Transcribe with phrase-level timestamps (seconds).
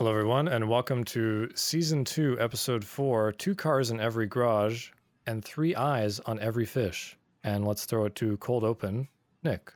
[0.00, 4.88] Hello, everyone, and welcome to season two, episode four Two Cars in Every Garage
[5.26, 7.18] and Three Eyes on Every Fish.
[7.44, 9.08] And let's throw it to cold open,
[9.42, 9.74] Nick.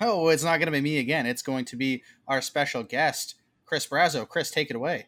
[0.00, 1.26] Oh, it's not going to be me again.
[1.26, 3.36] It's going to be our special guest,
[3.66, 4.28] Chris Brazo.
[4.28, 5.06] Chris, take it away.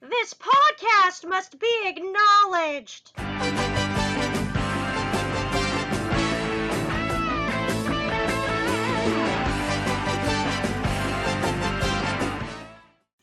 [0.00, 3.12] This podcast must be acknowledged.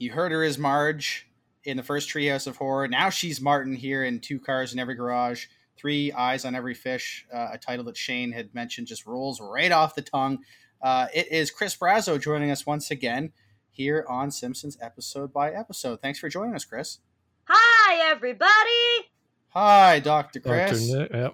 [0.06, 1.28] You heard her as Marge
[1.64, 2.88] in the first Treehouse of Horror.
[2.88, 5.48] Now she's Martin here in Two Cars in Every Garage,
[5.78, 9.72] Three Eyes on Every Fish, uh, a title that Shane had mentioned just rolls right
[9.72, 10.44] off the tongue.
[10.80, 13.34] Uh, it is Chris Brazo joining us once again
[13.72, 16.04] here on Simpsons episode by episode.
[16.04, 17.00] Thanks for joining us, Chris.
[17.45, 19.09] Hi, everybody.
[19.56, 20.40] Hi, Dr.
[20.40, 20.92] Chris.
[20.92, 21.34] Dr.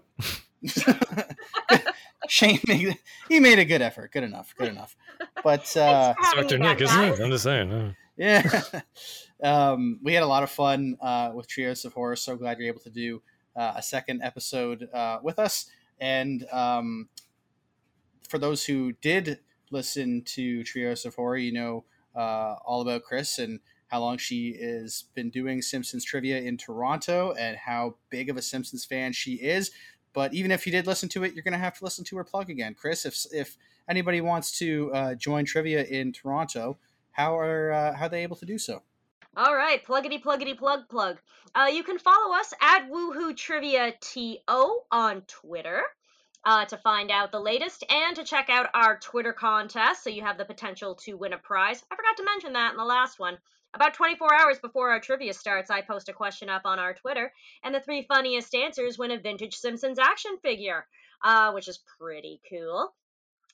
[0.63, 1.83] Yep.
[2.29, 2.97] Shane, made,
[3.27, 4.13] he made a good effort.
[4.13, 4.55] Good enough.
[4.57, 4.95] Good enough.
[5.43, 6.57] But uh, Thanks Dr.
[6.57, 7.19] Nick, isn't guys.
[7.19, 7.23] it?
[7.23, 7.69] I'm just saying.
[7.69, 7.91] uh.
[8.21, 8.61] Yeah,
[9.43, 12.15] um, we had a lot of fun uh, with Treehouse of Horror.
[12.15, 13.23] So glad you're able to do
[13.55, 15.65] uh, a second episode uh, with us.
[15.99, 17.09] And um,
[18.29, 19.39] for those who did
[19.71, 21.83] listen to Treehouse of Horror, you know
[22.15, 27.33] uh, all about Chris and how long she has been doing Simpsons trivia in Toronto
[27.39, 29.71] and how big of a Simpsons fan she is.
[30.13, 32.17] But even if you did listen to it, you're going to have to listen to
[32.17, 33.03] her plug again, Chris.
[33.03, 33.57] If if
[33.89, 36.77] anybody wants to uh, join trivia in Toronto,
[37.11, 38.81] how are uh, how are they able to do so?
[39.35, 41.17] All right, pluggity pluggity plug plug.
[41.55, 44.37] Uh, you can follow us at Woohoo Trivia To
[44.91, 45.81] on Twitter
[46.43, 50.21] uh, to find out the latest and to check out our Twitter contest so you
[50.21, 51.83] have the potential to win a prize.
[51.91, 53.37] I forgot to mention that in the last one.
[53.73, 57.31] About 24 hours before our trivia starts, I post a question up on our Twitter,
[57.63, 60.85] and the three funniest answers win a vintage Simpsons action figure,
[61.23, 62.93] uh, which is pretty cool.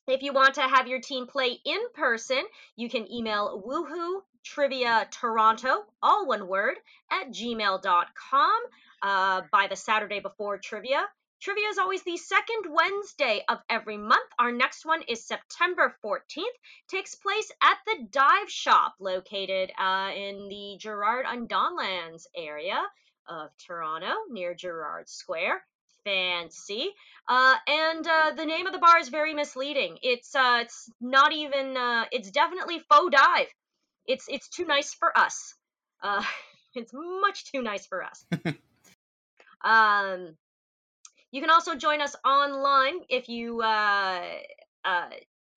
[0.08, 2.42] If you want to have your team play in person,
[2.78, 6.78] you can email woohoo trivia toronto all one word
[7.12, 8.60] at gmail.com
[9.02, 11.06] uh, by the saturday before trivia.
[11.42, 14.30] Trivia is always the second wednesday of every month.
[14.40, 16.56] Our next one is september 14th
[16.88, 22.82] takes place at the dive shop located uh, in the gerrard and donlands area
[23.28, 25.62] of toronto near gerrard square
[26.08, 26.90] fancy
[27.28, 31.34] uh, and uh, the name of the bar is very misleading it's uh, it's not
[31.34, 33.48] even uh, it's definitely faux dive
[34.08, 35.54] it's it's too nice for us.
[36.02, 36.24] Uh,
[36.76, 38.26] it's much too nice for us.
[39.64, 40.36] um,
[41.32, 44.24] you can also join us online if you uh,
[44.86, 45.10] uh,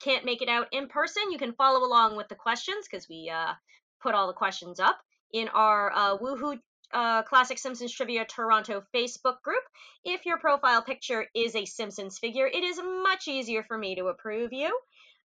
[0.03, 1.23] can't make it out in person.
[1.31, 3.55] You can follow along with the questions because we uh,
[4.03, 4.99] put all the questions up
[5.33, 6.59] in our uh, Woohoo
[6.93, 9.63] uh, Classic Simpsons Trivia Toronto Facebook group.
[10.05, 14.07] If your profile picture is a Simpsons figure, it is much easier for me to
[14.07, 14.77] approve you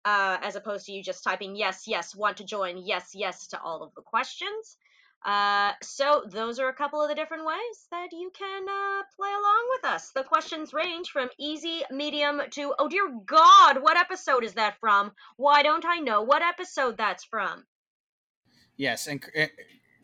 [0.05, 3.61] uh, as opposed to you just typing yes, yes, want to join, yes, yes to
[3.61, 4.77] all of the questions.
[5.23, 9.29] Uh, so those are a couple of the different ways that you can uh, play
[9.29, 10.11] along with us.
[10.15, 15.11] The questions range from easy, medium to oh dear God, what episode is that from?
[15.37, 17.65] Why don't I know what episode that's from?
[18.77, 19.45] Yes, and uh,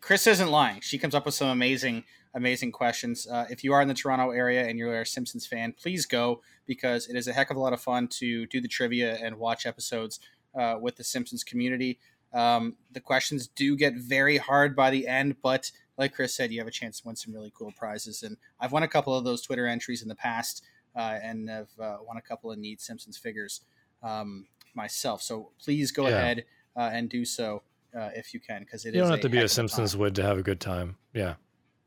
[0.02, 0.82] Chris isn't lying.
[0.82, 2.04] She comes up with some amazing,
[2.34, 3.28] amazing questions.
[3.28, 6.42] Uh, if you are in the Toronto area and you're a Simpsons fan, please go
[6.66, 9.38] because it is a heck of a lot of fun to do the trivia and
[9.38, 10.20] watch episodes
[10.56, 12.00] uh, with the Simpsons community.
[12.34, 16.60] Um, the questions do get very hard by the end, but like Chris said, you
[16.60, 18.22] have a chance to win some really cool prizes.
[18.22, 20.64] And I've won a couple of those Twitter entries in the past,
[20.96, 23.62] uh, and have uh, won a couple of neat Simpsons figures
[24.04, 25.22] um, myself.
[25.22, 26.16] So please go Yeah.
[26.18, 27.64] ahead uh, and do so
[27.98, 30.00] uh, if you can, because it You is don't have to be a Simpsons time.
[30.02, 30.98] would to have a good time.
[31.14, 31.36] Yeah,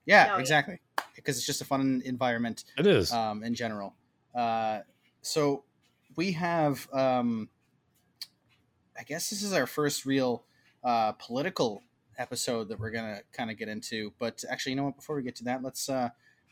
[0.07, 0.39] Yeah, yeah.
[0.39, 0.81] exactly.
[1.15, 3.13] Because it's just a fun environment it is.
[3.13, 3.95] um, in general.
[4.35, 4.81] Uh,
[5.23, 5.65] so
[6.17, 7.49] we have, um,
[8.99, 10.45] I guess this is our first real
[10.83, 11.83] uh, political
[12.19, 14.13] episode that we're gonna kind of get into.
[14.19, 14.97] But actually, you know what?
[14.97, 16.11] Before we get to that, let's uh,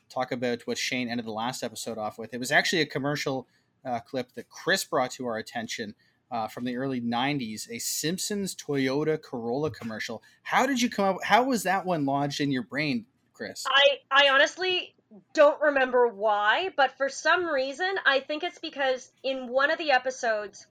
[0.08, 2.32] talk about what Shane ended the last episode off with.
[2.32, 3.46] It was actually a commercial
[3.84, 5.94] uh, clip that Chris brought to our attention.
[6.30, 10.22] Uh, from the early 90s, a Simpsons Toyota Corolla commercial.
[10.42, 11.24] How did you come up?
[11.24, 13.64] How was that one lodged in your brain, Chris?
[13.66, 14.94] I I honestly
[15.32, 19.92] don't remember why, but for some reason, I think it's because in one of the
[19.92, 20.66] episodes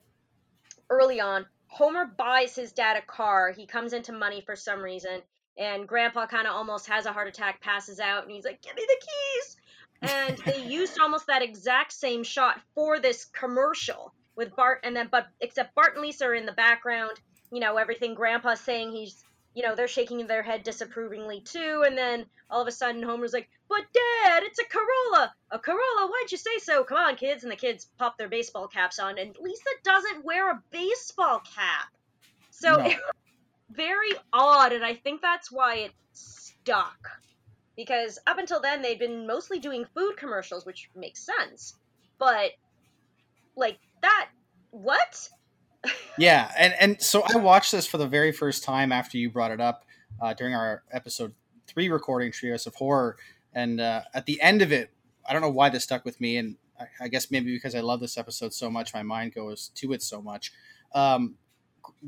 [0.89, 3.51] early on, Homer buys his dad a car.
[3.51, 5.21] He comes into money for some reason,
[5.57, 8.75] and Grandpa kind of almost has a heart attack, passes out, and he's like, "Give
[8.75, 9.57] me the keys."
[10.01, 15.09] And they used almost that exact same shot for this commercial with Bart, and then
[15.11, 17.19] but except Bart and Lisa are in the background.
[17.51, 18.91] You know everything Grandpa's saying.
[18.91, 19.23] He's
[19.57, 23.33] you know, they're shaking their head disapprovingly too, and then all of a sudden Homer's
[23.33, 25.33] like, But Dad, it's a Corolla!
[25.49, 26.83] A Corolla, why'd you say so?
[26.83, 27.41] Come on, kids.
[27.41, 31.87] And the kids pop their baseball caps on, and Lisa doesn't wear a baseball cap.
[32.51, 32.85] So No.
[32.85, 32.97] it,
[33.71, 37.09] very odd, and I think that's why it stuck.
[37.75, 41.73] Because up until then, they'd been mostly doing food commercials, which makes sense.
[42.19, 42.51] But,
[43.55, 44.29] like, that.
[44.71, 45.29] What?
[46.17, 49.51] yeah, and, and so I watched this for the very first time after you brought
[49.51, 49.85] it up
[50.21, 51.33] uh, during our episode
[51.67, 53.17] three recording, Treehouse of Horror.
[53.53, 54.91] And uh, at the end of it,
[55.27, 56.37] I don't know why this stuck with me.
[56.37, 59.71] And I, I, guess maybe because I love this episode so much, my mind goes
[59.75, 60.51] to it so much.
[60.93, 61.35] Um,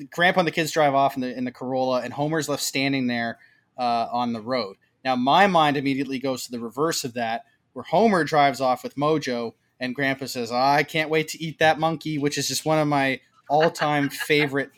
[0.09, 3.07] Grandpa and the kids drive off in the in the Corolla, and Homer's left standing
[3.07, 3.39] there
[3.77, 4.77] uh, on the road.
[5.03, 8.95] Now, my mind immediately goes to the reverse of that, where Homer drives off with
[8.95, 12.65] Mojo, and Grandpa says, oh, "I can't wait to eat that monkey," which is just
[12.65, 14.71] one of my all-time favorite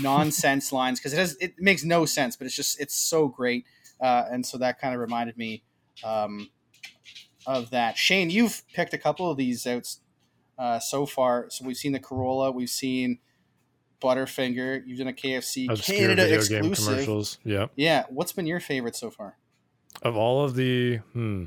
[0.00, 3.64] nonsense lines because it has it makes no sense, but it's just it's so great,
[4.00, 5.62] uh, and so that kind of reminded me
[6.04, 6.50] um,
[7.46, 7.96] of that.
[7.96, 9.86] Shane, you've picked a couple of these out
[10.58, 11.46] uh, so far.
[11.48, 13.18] So we've seen the Corolla, we've seen
[14.00, 14.82] Butterfinger.
[14.86, 16.62] You've done a KFC Obscure Canada video exclusive.
[16.62, 17.38] game commercials.
[17.44, 17.66] Yeah.
[17.76, 18.04] Yeah.
[18.08, 19.38] What's been your favorite so far?
[20.02, 21.46] Of all of the, hmm,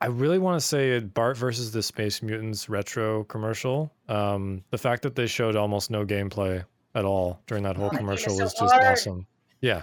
[0.00, 3.92] I really want to say it Bart versus the Space Mutants retro commercial.
[4.08, 6.64] Um, the fact that they showed almost no gameplay
[6.94, 8.84] at all during that whole Oh, commercial so was just hard.
[8.92, 9.26] awesome.
[9.60, 9.82] Yeah.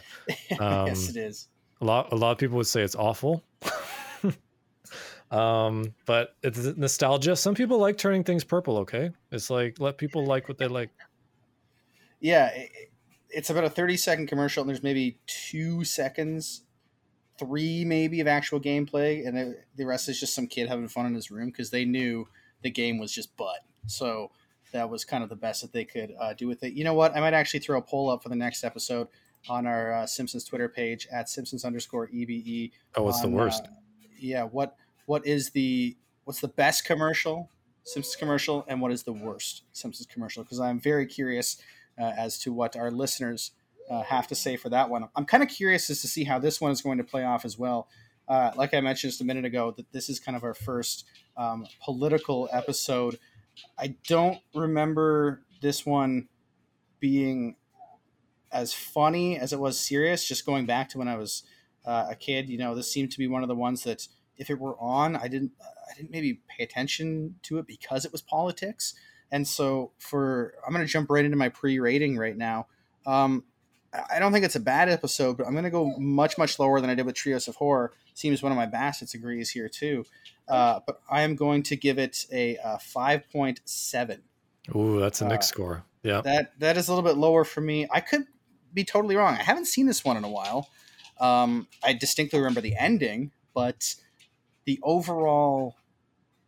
[0.59, 1.49] Um, yes, it is.
[1.81, 3.43] a lot a lot of people would say it's awful
[5.31, 10.25] um but it's nostalgia some people like turning things purple okay it's like let people
[10.25, 10.89] like what they like
[12.19, 12.71] Yeah, it,
[13.29, 16.63] it's about a thirty second commercial, and there's maybe two seconds,
[17.37, 21.05] three maybe of actual gameplay, and the- the rest is just some kid having fun
[21.05, 22.27] in his room because they knew
[22.61, 23.59] the game was just butt.
[23.85, 24.31] So
[24.71, 26.73] that was kind of the best that they could uh, do with it.
[26.73, 27.15] You know what?
[27.15, 29.07] I might actually throw a poll up for the next episode
[29.47, 32.71] on our uh, Simpsons Twitter page at Simpsons underscore EBE.
[32.95, 33.69] oh what's the worst uh,
[34.19, 34.75] yeah, what
[35.05, 35.95] what is the
[36.25, 37.49] what's the best commercial
[37.83, 40.43] Simpsons commercial, and what is the worst Simpsons commercial?
[40.43, 41.61] Because I'm very curious
[41.97, 43.51] uh, as to what our listeners
[43.89, 45.07] uh, have to say for that one.
[45.15, 47.45] I'm kind of curious as to see how this one is going to play off
[47.45, 47.87] as well.
[48.27, 51.05] Uh, like I mentioned just a minute ago, that this is kind of our first
[51.37, 53.19] um, political episode.
[53.79, 56.27] I don't remember this one
[56.99, 57.55] being
[58.51, 60.27] as funny as it was serious.
[60.27, 61.43] Just going back to when I was
[61.85, 64.07] uh, a kid, you know, this seemed to be one of the ones that
[64.37, 68.11] if it were on, I didn't, I didn't maybe pay attention to it because it
[68.11, 68.93] was politics.
[69.31, 72.67] And so for, I'm going to jump right into my pre-rating right now.
[73.05, 73.45] Um,
[74.09, 76.79] I don't think it's a bad episode, but I'm going to go much, much lower
[76.81, 77.93] than I did with Treehouse of Horror.
[78.13, 80.05] Seems one of my Bassets agrees here too.
[80.47, 84.19] Uh, but I am going to give it a, uh 5.7.
[84.75, 87.61] Ooh, that's a Nick uh, score yeah That that is a little bit lower for
[87.61, 87.87] me.
[87.91, 88.25] I could
[88.73, 89.35] be totally wrong.
[89.35, 90.69] I haven't seen this one in a while.
[91.19, 93.95] Um, I distinctly remember the ending, but
[94.65, 95.75] the overall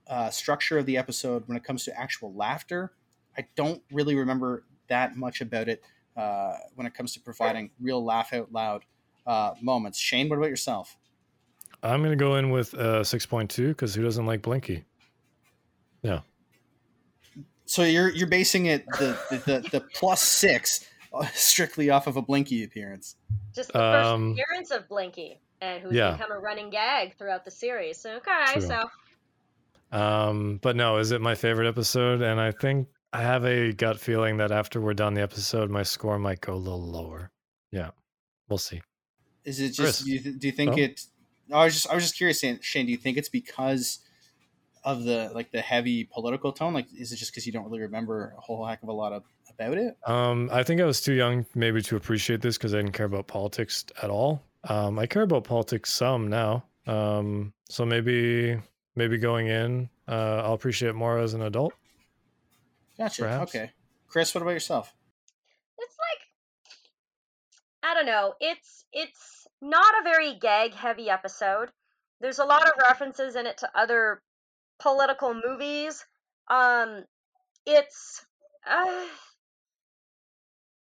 [0.08, 2.94] uh, structure of the episode, when it comes to actual laughter,
[3.38, 5.84] I don't really remember that much about it.
[6.20, 8.84] Uh, when it comes to providing real laugh out loud
[9.26, 10.98] uh, moments, Shane, what about yourself?
[11.82, 14.84] i'm gonna go in with uh 6.2 because who doesn't like blinky
[16.02, 16.20] Yeah.
[17.66, 22.18] So you're you're basing it the the, the, the plus six uh, strictly off of
[22.18, 23.16] a Blinky appearance.
[23.54, 26.12] Just the first Um, appearance of Blinky, and who's yeah.
[26.12, 27.98] become a running gag throughout the series.
[28.00, 28.62] So, okay, True.
[28.62, 28.90] so
[29.98, 34.00] um but no is it my favorite episode and i think i have a gut
[34.00, 37.32] feeling that after we're done the episode my score might go a little lower
[37.72, 37.90] yeah
[38.50, 38.82] we'll see
[39.46, 40.78] Is it just do you, th- do you think Oh.
[40.78, 41.02] it?
[41.52, 42.86] I was just I was just curious, Shane-.
[42.86, 44.00] Do you think it's because
[44.84, 46.76] of the like the heavy political tone?
[46.76, 49.14] Like, is it just because you don't really remember a whole heck of a lot
[49.14, 49.98] of about it?
[50.06, 53.08] Um, I think I was too young maybe to appreciate this because I didn't care
[53.08, 54.44] about politics at all.
[54.66, 56.66] Um, I care about politics some now.
[56.86, 58.60] Um, so maybe
[58.96, 61.74] maybe going in, uh, I'll appreciate it more as an adult.
[63.00, 63.24] Gotcha.
[63.24, 63.56] Perhaps.
[63.56, 63.72] Okay,
[64.08, 64.94] Chris, what about yourself?
[65.80, 68.34] it's like I don't know.
[68.40, 71.70] It's it's not a very gag heavy episode.
[72.22, 74.22] There's a lot of references in it to other
[74.80, 76.06] political movies.
[76.50, 77.06] Um
[77.66, 78.26] it's
[78.70, 79.06] uh,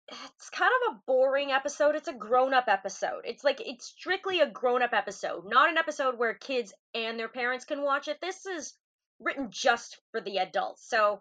[0.08, 1.94] it's kind of a boring episode.
[1.96, 3.22] It's a grown-up episode.
[3.24, 7.64] It's like it's strictly a grown-up episode, not an episode where kids and their parents
[7.64, 8.18] can watch it.
[8.20, 8.74] This is
[9.20, 10.88] written just for the adults.
[10.88, 11.20] So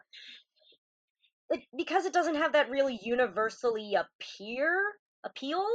[1.50, 4.82] it because it doesn't have that really universally appear
[5.24, 5.66] appeal.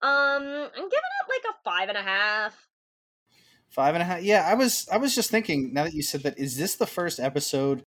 [0.00, 2.68] Um, I'm giving it like a five and a half.
[3.68, 4.22] Five and a half.
[4.22, 6.86] Yeah, I was I was just thinking now that you said that, is this the
[6.86, 7.84] first episode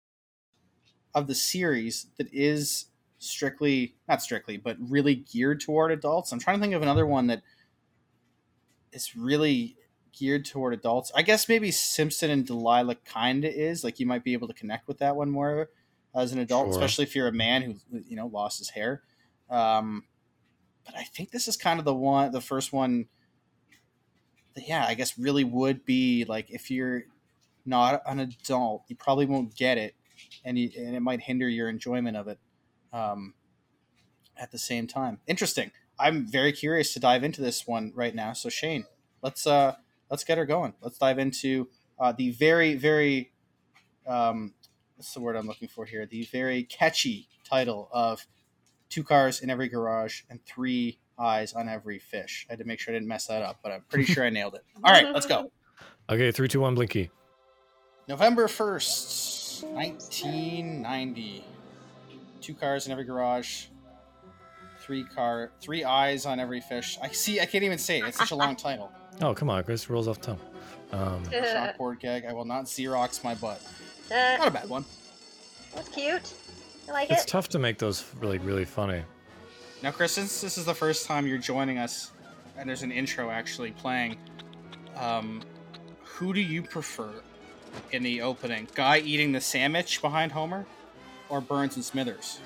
[1.13, 6.31] of the series that is strictly not strictly, but really geared toward adults?
[6.31, 7.41] I'm trying to think of another one that
[8.91, 9.77] is really
[10.11, 11.11] geared toward adults.
[11.15, 13.83] I guess maybe Simpson and Delilah kind of is.
[13.83, 15.69] Like you might be able to connect with that one more
[16.13, 16.71] as an adult, Sure.
[16.71, 19.03] especially if you're a man who you know lost his hair.
[19.49, 20.05] Um,
[20.85, 23.07] but I think this is kind of the one, the first one.
[24.55, 27.03] That, yeah, I guess really would be like if you're
[27.65, 29.95] not an adult, you probably won't get it,
[30.43, 32.39] and you, and it might hinder your enjoyment of it.
[32.91, 33.33] Um,
[34.37, 35.71] at the same time, interesting.
[35.99, 38.33] I'm very curious to dive into this one right now.
[38.33, 38.85] So Shane,
[39.21, 39.75] let's uh
[40.09, 40.73] let's get her going.
[40.81, 43.31] Let's dive into uh, the very very
[44.07, 44.55] um,
[45.01, 46.05] what's the word I'm looking for here?
[46.05, 48.23] The very catchy title of
[48.87, 52.45] Two Cars in Every Garage and Three Eyes on Every Fish.
[52.47, 54.29] I had to make sure I didn't mess that up, but I'm pretty sure I
[54.29, 54.61] nailed it.
[54.83, 55.51] All right, let's go.
[56.07, 57.09] Okay, three, two, one, Blinky.
[58.07, 61.45] November 1st, 1990.
[62.39, 63.65] Two cars in every garage.
[64.81, 66.99] Three car, three eyes on every fish.
[67.01, 67.39] I see.
[67.39, 68.05] I can't even say it.
[68.05, 68.91] It's such a long title.
[69.19, 69.89] Oh, come on, Chris.
[69.89, 70.39] Rolls off the tongue.
[70.91, 72.25] Um, Chalkboard gag.
[72.25, 73.63] I will not Xerox my butt.
[74.09, 74.85] Uh, Not a bad one.
[75.75, 76.33] that's cute.
[76.87, 77.23] I like it's it.
[77.23, 79.03] It's tough to make those really, really funny.
[79.83, 82.11] Now, Chris, since this is the first time you're joining us,
[82.57, 84.17] and there's an intro actually playing,
[84.95, 85.41] um,
[86.03, 87.09] who do you prefer
[87.91, 88.67] in the opening?
[88.75, 90.65] Guy eating the sandwich behind Homer,
[91.29, 92.39] or Burns and Smithers?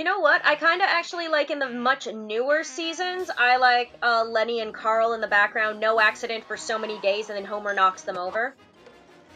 [0.00, 0.40] You know what?
[0.46, 3.30] I kind of actually like in the much newer seasons.
[3.36, 7.28] I like uh, Lenny and Carl in the background, no accident for so many days,
[7.28, 8.54] and then Homer knocks them over.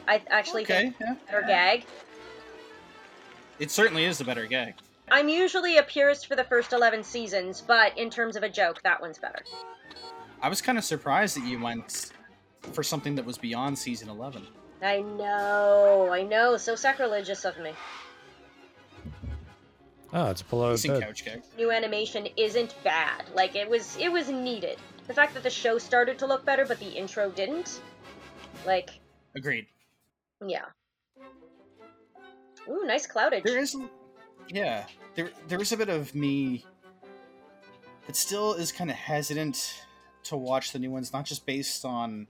[0.09, 1.16] I actually Okay, think yeah.
[1.26, 1.85] better gag.
[3.59, 4.76] It certainly is a better gag.
[5.11, 8.80] I'm usually a purist for the first 11 seasons, but in terms of a joke,
[8.85, 9.44] that one's better.
[10.40, 12.11] I was kind of surprised that you went
[12.73, 14.47] for something that was beyond season 11.
[14.80, 17.73] I know, I know, so sacrilegious of me.
[20.16, 21.09] Oh, it's below Decent bed.
[21.09, 21.42] couch gag.
[21.59, 23.25] New animation isn't bad.
[23.35, 24.78] Like it was, it was needed.
[25.09, 27.80] The fact that the show started to look better, but the intro didn't,
[28.64, 28.90] like,
[29.37, 29.66] Agreed.
[30.47, 30.64] yeah.
[32.68, 33.42] Ooh, nice cloudage.
[33.42, 33.76] There is,
[34.49, 36.64] yeah, there there is a bit of me
[38.06, 39.75] that still is kind of hesitant
[40.25, 42.26] to watch the new ones, not just based on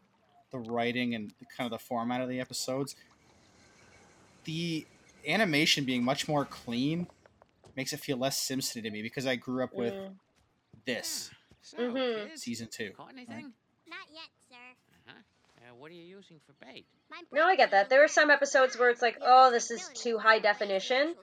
[0.50, 2.96] the writing and kind of the format of the episodes.
[4.44, 4.84] The
[5.28, 7.06] animation being much more clean
[7.76, 10.16] makes it feel less Simpson to me because I grew up with Mm.
[10.84, 11.30] this
[11.62, 12.28] So, Mhm.
[12.28, 12.92] kids, season two.
[12.92, 13.54] Caught anything?
[13.86, 14.56] Not yet, sir.
[15.08, 15.18] Uh-huh.
[15.70, 16.86] Uh, what are you using for bait?
[17.32, 17.88] No, I get that.
[17.88, 21.14] There are some episodes where it's like, oh, this is too high definition,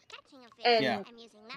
[0.66, 1.04] and Yeah.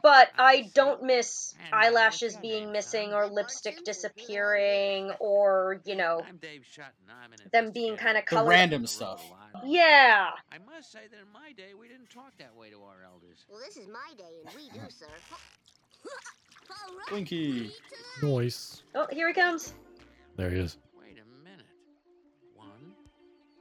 [0.03, 6.67] but I don't miss eyelashes being missing or lipstick disappearing or you know I'm Dave
[6.71, 6.93] Sutton.
[7.09, 8.51] I'm an them being kind of The colored.
[8.51, 9.25] random stuff.
[9.65, 10.31] Yeah.
[10.53, 13.24] I must say that in my day we didn't talk that way to our elders.
[13.51, 15.07] Well, this is my day, and we do, sir.
[16.71, 17.53] All right, Blinky.
[17.53, 18.83] three to the- Noise.
[18.95, 19.75] Oh, here he comes.
[20.37, 20.77] There he is.
[20.99, 21.67] Wait a minute.
[22.55, 22.93] One,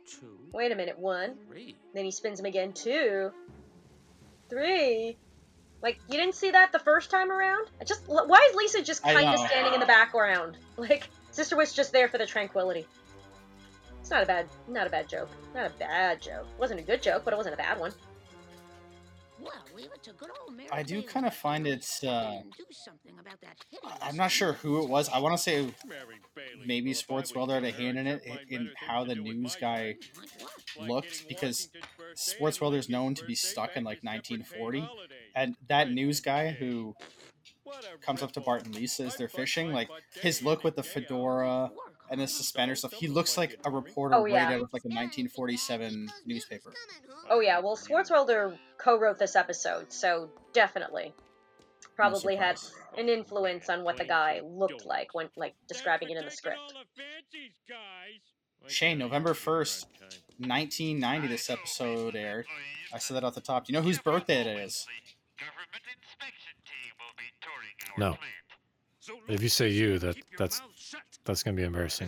[0.07, 0.97] two, Wait a minute.
[0.97, 1.35] One.
[1.47, 1.75] three.
[1.93, 2.73] Then he spins him again.
[2.73, 3.31] Two.
[4.49, 5.17] Three.
[5.81, 7.67] Like you didn't see that the first time around?
[7.81, 10.57] I just why is Lisa just kind of standing in the background?
[10.77, 12.87] Like Sister was just there for the tranquility.
[13.99, 15.29] It's not a bad, not a bad joke.
[15.53, 16.47] Not a bad joke.
[16.51, 17.91] It wasn't a good joke, but it wasn't a bad one.
[20.71, 22.03] I do kind of find step it's.
[22.03, 25.09] Uh, and do something about that hidden I'm not sure who it was.
[25.09, 29.03] I want to say Maybe maybe Sportswell had a hand in it in, in how
[29.03, 29.95] the news guy
[30.79, 31.69] looked because
[32.15, 34.87] Sportswell is known to be stuck in like 1940,
[35.35, 36.95] and that news guy who
[38.01, 39.89] comes up to Bart and Lisa as they're fishing, like
[40.21, 41.71] his look with the fedora
[42.13, 44.93] and the suspender stuff, he looks like a reporter Oh, right out of like a
[44.93, 46.71] 1947 newspaper.
[47.27, 51.11] Oh yeah, well Swartzwelder co-wrote this episode, so definitely,
[51.95, 52.59] probably had
[52.99, 56.59] an influence on what the guy looked like when, like, describing it in the script.
[58.67, 59.85] Shane, November 1st,
[60.37, 62.45] 1990, this episode aired.
[62.93, 63.65] I said that off the top.
[63.65, 64.85] Do you know whose birthday it is?
[67.97, 68.17] No.
[69.27, 70.61] If you say you, that that's
[71.25, 72.07] that's gonna be embarrassing.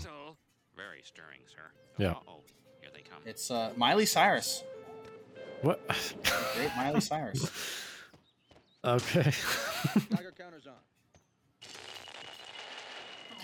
[0.75, 1.61] Very stirring, sir.
[1.97, 2.11] Yeah.
[2.11, 2.41] Uh-oh.
[2.81, 3.19] Here they come.
[3.25, 4.63] It's uh, Miley Cyrus.
[5.61, 5.81] What?
[6.55, 7.43] Great Miley Cyrus.
[8.83, 9.23] okay.
[10.09, 10.73] Geiger counters on.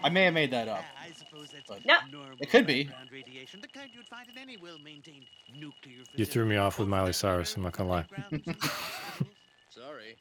[0.04, 0.84] I may have made that up.
[1.00, 1.98] I suppose that's but- No.
[2.40, 2.90] It could be.
[3.12, 7.14] radiation, the kind you'd find in any well-maintained nuclear You threw me off with Miley
[7.14, 8.06] Cyrus, I'm not gonna lie.
[9.70, 10.16] Sorry.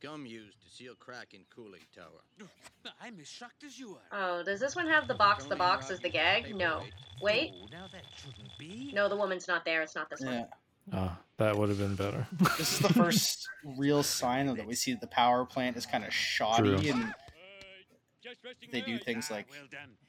[0.00, 2.22] Gum used to seal crack in cooling tower.
[3.02, 4.38] I'm as shocked as you are.
[4.38, 5.44] Oh, does this one have the box?
[5.46, 6.54] The box is the gag?
[6.54, 6.82] No.
[7.20, 7.50] Wait.
[7.54, 8.92] Oh, now that shouldn't be.
[8.94, 9.82] No, the woman's not there.
[9.82, 10.38] It's not this Yeah.
[10.42, 10.46] one.
[10.92, 12.26] Oh, that would have been better.
[12.58, 16.04] This is the first real sign that we see that the power plant is kind
[16.04, 16.90] of shoddy True.
[16.92, 17.14] and
[18.70, 19.46] they do things Ah, like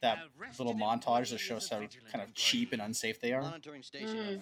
[0.01, 0.19] that
[0.58, 1.79] little montage that shows how
[2.12, 3.41] kind of cheap and unsafe they are.
[3.41, 4.41] Monitoring station Mm.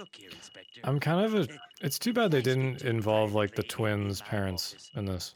[0.00, 0.08] On hand.
[0.08, 0.80] Look here, Inspector.
[0.84, 1.48] I'm kind of a.
[1.80, 5.34] It's too bad they didn't involve like the congratulate you in twins' parents in this.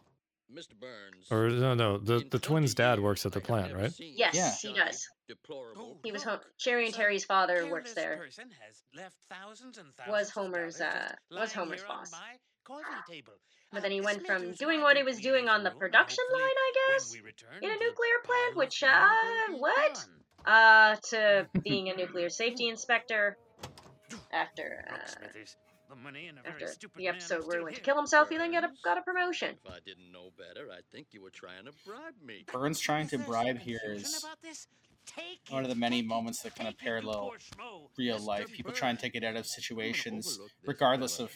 [0.52, 0.78] Mr.
[0.80, 1.30] Burns.
[1.30, 3.92] Or no, no, the the twins' dad works at the plant, right?
[3.98, 4.52] Yes, Yeah.
[4.70, 5.08] he does.
[5.28, 5.98] Deplorable.
[6.04, 6.50] He was look, home.
[6.58, 8.22] Sherry and Terry's father works there.
[8.26, 12.12] has left thousands and Was thousands of Homer's, uh, was Homer's boss.
[12.64, 13.32] coffee table.
[13.72, 16.42] But then he the went from doing what he was doing on the production line,
[16.42, 19.10] I guess, in a nuclear plant, which, uh,
[19.56, 20.06] what?
[20.44, 23.36] Uh, to being a nuclear safety inspector
[24.32, 24.96] after uh,
[25.88, 27.96] the money and a very after stupid the episode is where he went to kill
[27.96, 28.28] himself.
[28.28, 29.56] He then got a got a promotion.
[29.64, 32.44] If I didn't know better, I'd think you were trying to bribe me.
[32.52, 34.66] Burns trying to bribe here confusion is about this?
[35.06, 37.32] Take one of the many moments that kind of take it, you parallel
[37.98, 38.50] real life.
[38.50, 41.30] People try and take it out of situations, regardless of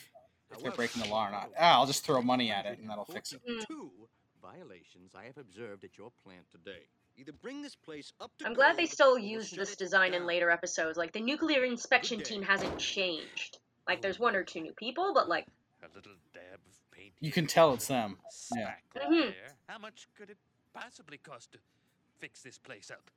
[0.50, 1.50] if they're breaking the law or not.
[1.58, 3.42] Ah, I'll just throw money at it and that'll fix it.
[3.46, 3.66] Mm.
[3.66, 3.90] Two
[4.40, 6.86] violations I have observed at your plant today.
[7.18, 10.24] Either bring this place up to I'm glad they still or use this design in
[10.24, 10.96] later episodes.
[10.96, 13.58] Like the nuclear inspection team hasn't changed.
[13.88, 15.44] Like there's one or two new people, but like
[15.82, 17.12] A little dab of paint.
[17.20, 18.18] You can tell it's them.
[18.56, 18.74] Yeah.
[18.94, 19.34] spackle Mhm.
[19.68, 20.38] How much could it
[20.72, 21.58] possibly cost to
[22.20, 23.10] fix this place up?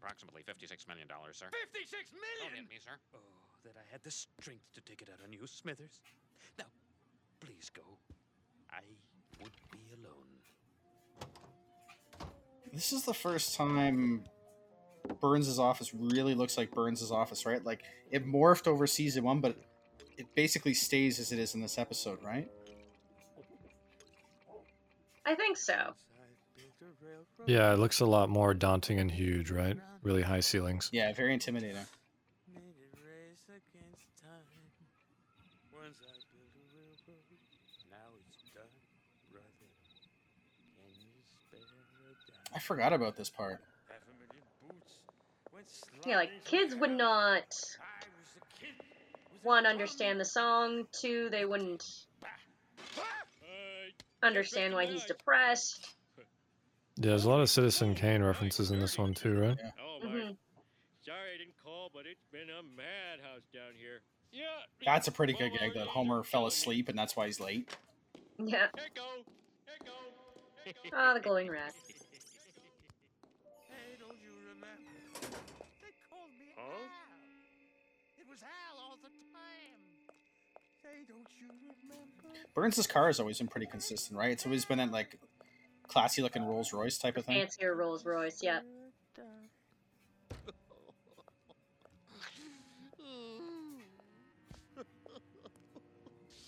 [0.00, 1.44] approximately $56 million, sir.
[1.52, 2.40] Fifty-six million.
[2.40, 2.96] Don't hit me, sir.
[3.12, 3.20] Oh,
[3.64, 6.00] that I had the strength to take it out on you, Smithers.
[6.58, 6.64] Now,
[7.40, 7.84] please go.
[8.72, 8.80] I
[12.72, 14.24] This is the first time
[15.20, 17.64] Burns' office really looks like Burns' office, right?
[17.64, 19.56] Like it morphed over season one, but
[20.16, 22.48] it basically stays as it is in this episode, right?
[25.26, 25.94] I think so.
[27.46, 29.76] Yeah, it looks a lot more daunting and huge, right?
[30.02, 30.88] Really high ceilings.
[30.92, 31.76] Yeah, very intimidating.
[32.54, 34.64] Made it race against time.
[35.72, 37.40] Once I built a railroad,
[37.90, 38.64] now it's done,
[39.32, 39.48] brother.
[40.76, 42.39] Can you spare a dime?
[42.54, 43.60] I forgot about this part.
[43.88, 44.94] Half a million boots
[45.52, 50.24] went Yeah, like kids would not I was a kid with a one understand the
[50.24, 51.84] song, two they wouldn't
[54.22, 55.94] understand why he's depressed.
[56.96, 59.58] Yeah, there's a lot of Citizen Kane references in this one too, right?
[59.82, 60.10] Oh, my.
[60.10, 60.18] hmm
[61.02, 64.02] Sorry I didn't call, but it's been a madhouse down here.
[64.32, 64.44] Yeah.
[64.84, 67.68] That's a pretty good gag that Homer fell asleep and that's why he's late.
[68.38, 68.66] Yeah.
[70.92, 71.74] Ah, the glowing rat.
[76.70, 76.80] Hal.
[78.18, 79.80] It was Hal all the time.
[80.82, 81.48] Hey, don't you
[81.82, 82.38] remember?
[82.54, 84.30] Burns' car has always been pretty consistent, right?
[84.30, 85.18] It's always been that like
[85.88, 87.36] classy looking Rolls Royce type of thing.
[87.40, 88.60] Fancier Rolls Royce, yeah.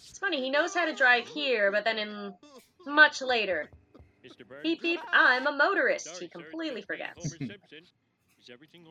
[0.08, 2.34] It's funny, he knows how to drive here, but then in
[2.86, 3.70] much later,
[4.24, 4.46] Mr.
[4.46, 4.62] Burns.
[4.62, 6.06] beep beep, I'm a motorist.
[6.06, 7.34] Sorry, He completely just being forgets.
[7.38, 7.84] Homer Simpson.
[8.42, 8.48] Is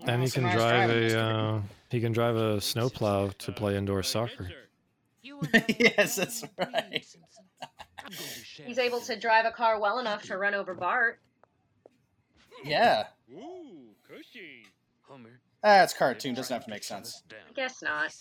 [0.07, 4.01] And he can nice drive a uh, he can drive a snowplow to play indoor
[4.03, 4.47] soccer.
[4.47, 4.55] sir.
[5.21, 6.89] You and I Yes, that's right.
[6.89, 7.45] being, Simpson.
[7.61, 7.67] I'm
[8.05, 11.19] going to share He's able to drive a car well enough to run over Bart.
[12.63, 13.07] Yeah.
[13.33, 14.65] Ooh, cushy.
[15.03, 15.41] Homer.
[15.63, 17.21] Ah, it's cartoon, doesn't have to make sense.
[17.31, 18.15] I guess not.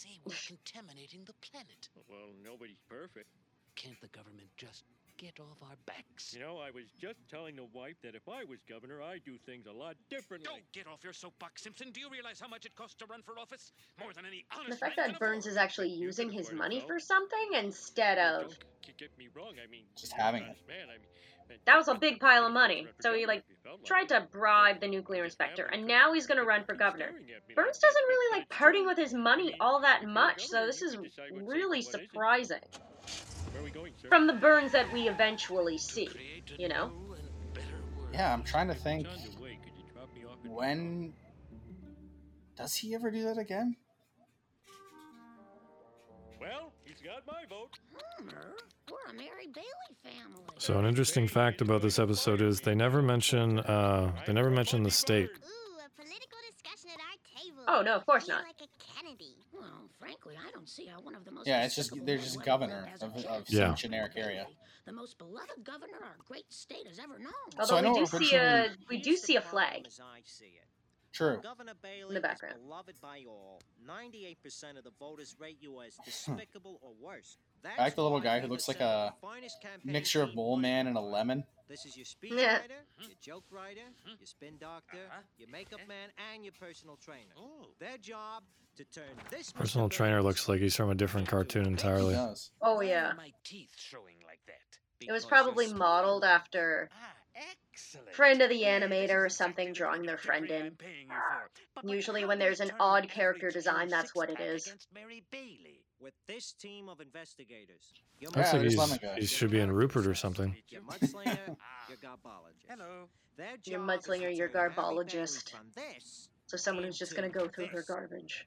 [0.46, 1.88] contaminating the planet.
[2.08, 3.28] Well, nobody's perfect.
[3.76, 4.84] Can't the government just
[5.20, 6.32] get off our backs?
[6.32, 9.36] You know, I was just telling the wife that if I was governor, I'd do
[9.44, 10.48] things a lot differently.
[10.48, 11.90] Don't get off your soapbox, Simpson.
[11.92, 13.72] Do you realize how much it costs to run for office?
[14.00, 17.50] More than any honest The fact that Burns is actually using his money for something
[17.54, 18.56] instead of
[18.96, 19.54] get me wrong.
[19.62, 20.56] I mean, Just having it.
[20.68, 22.86] Man, I mean, that was a big pile of money.
[23.00, 26.12] So he, like, if you felt like tried to bribe the nuclear inspector, and now
[26.12, 27.06] he's gonna run for governor.
[27.06, 29.96] staring at me like Burns doesn't really like it's parting with his money all that
[29.96, 32.58] if you're a much, so this is can decide what's really safe and what isn't.
[32.58, 33.39] surprising.
[33.60, 33.92] Where are going.
[34.08, 36.08] From the Burns that we eventually see,
[36.58, 36.88] you know?
[36.88, 38.08] new and better world.
[38.12, 40.50] Yeah, I'm trying to think it's on the way, could you drop me off at-
[40.50, 41.12] when
[42.56, 43.76] does he ever do that again?
[46.40, 47.78] Well, he's got my vote.
[48.18, 48.54] Homer,
[48.90, 50.42] we're a Mary Bailey family.
[50.58, 54.82] So an interesting fact about this episode is they never mention uh they never mention
[54.82, 55.28] the state.
[55.28, 57.62] Ooh, a political discussion at our table.
[57.68, 58.44] Oh, no, of course Feel not.
[59.60, 59.80] Like a Kennedy.
[59.80, 62.18] Well, frankly, I don't see how one of the most Yeah, it's just despicable they're
[62.18, 63.26] just governor lived of, kid.
[63.26, 63.66] of Yeah.
[63.68, 64.46] some generic area.
[64.86, 67.32] The most beloved governor our great state has ever known.
[67.66, 69.92] So although we do see a we do Here's the see a problem flag.
[71.12, 71.32] As I see it.
[71.34, 71.40] True.
[71.42, 72.56] Governor Bailey the background.
[72.56, 73.60] is beloved by all.
[73.88, 77.36] 98% of the voters rate you as despicable or worse.
[77.62, 80.28] That's I like the little guy who looks like a the finest campaign Mixture of
[80.30, 81.44] team Bull on Man and a lemon.
[81.68, 82.58] This is your speech Yeah.
[82.58, 85.20] writer, your joke writer, your spin doctor, Uh-huh.
[85.38, 87.30] your makeup man, and your personal trainer.
[87.38, 87.66] Oh.
[87.78, 88.42] Their job
[88.76, 92.16] to turn this Personal trainer looks like he's from a different cartoon entirely.
[92.62, 95.06] Oh yeah, my teeth showing like that?
[95.06, 97.12] it was probably modeled after Ah,
[97.80, 98.14] Excellent.
[98.14, 100.66] friend of the Yes, animator or something drawing their friend in.
[100.66, 101.50] I'm paying you for.
[101.74, 104.40] But my Usually when there's an odd character design, that's what it is.
[104.40, 104.66] six-pack is.
[104.66, 105.80] against Mary Bailey.
[106.00, 110.14] With this team of investigators, Looks Yeah, like he's, he should be in Rupert or
[110.14, 110.56] something.
[110.68, 111.38] your mudslinger,
[111.88, 112.68] your garbologist.
[112.68, 113.08] Hello.
[113.36, 115.54] Their Your job is to mudslinger, your turn Mary Bailey garbologist.
[116.46, 118.46] So someone who's just gonna go through her garbage.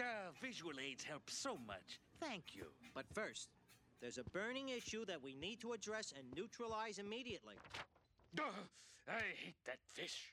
[0.00, 0.04] Ah,
[0.42, 2.00] visual aids help so much.
[2.20, 2.66] Thank you.
[2.94, 3.48] But first,
[4.00, 7.54] there's a burning issue that we need to address and neutralize immediately.
[8.38, 8.68] Ugh,
[9.08, 10.32] I hate that fish.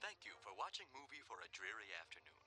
[0.00, 2.44] Thank you for watching Movie for a Dreary Afternoon.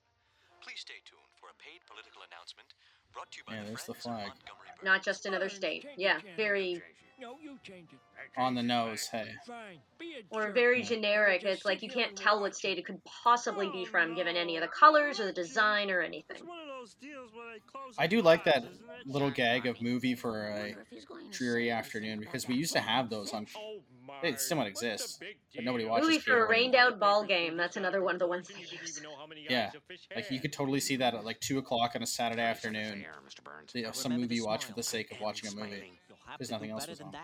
[0.61, 2.69] Please stay tuned for a paid political announcement
[3.13, 4.27] brought to you by Yeah, the there's the Friends of flag.
[4.29, 4.85] Montgomery Burns.
[4.85, 5.85] Not just another state.
[5.97, 6.81] Yeah, very
[7.19, 7.99] No, you change it.
[8.37, 9.33] On the nose, hey.
[9.45, 9.79] Fine.
[9.97, 11.43] Be a or very generic.
[11.43, 12.81] It's like you can't tell what state it.
[12.81, 16.37] it could possibly be from, given any of the colors or the design or anything.
[16.87, 19.07] It's one of those deals where they close I do like that that isn't it?
[19.07, 22.55] little gag of movie for a Wonder if he's going to dreary afternoon because we
[22.55, 23.47] used to have those on.
[23.57, 23.79] Oh
[24.23, 25.21] It still might my, exist,
[25.55, 27.57] but nobody watches Movie for a rained out ball game.
[27.57, 29.01] That's another one of the ones You they use.
[29.01, 31.39] know how many Yeah, eyes a fish Like you could totally see that at like
[31.39, 33.01] two o'clock on a Saturday afternoon.
[33.01, 33.43] Fair, Mr.
[33.43, 33.71] Burns.
[33.75, 35.67] You know, some movie you watch for the sake of watching a movie.
[35.69, 35.97] smiling.
[36.09, 37.15] You'll have There's nothing else better was on.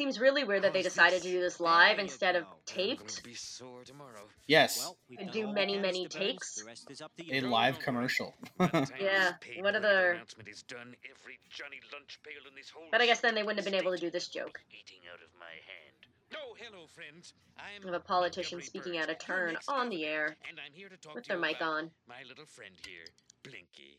[0.00, 0.04] That.
[0.14, 2.48] Seems really weird that they decided to do this live instead of go.
[2.50, 3.16] I'm going taped.
[3.16, 4.28] to be sore tomorrow.
[4.46, 6.56] Yes, Well, Could do many, many takes.
[6.56, 8.34] The rest is up to a live commercial.
[8.58, 12.18] By the time Yeah, this paid what political other- announcement is done, every Johnny Lunch
[12.24, 14.10] pail in this whole But I guess then they wouldn't have been able to do
[14.10, 14.60] this joke.
[14.70, 16.06] is Eating of my hand.
[16.58, 17.32] Hello, friends.
[17.58, 20.96] I'm a politician speaking Burns, out of turn on the air and I'm here to
[20.96, 21.90] talk with their mic on.
[22.06, 23.04] My little friend here,
[23.42, 23.98] Blinky.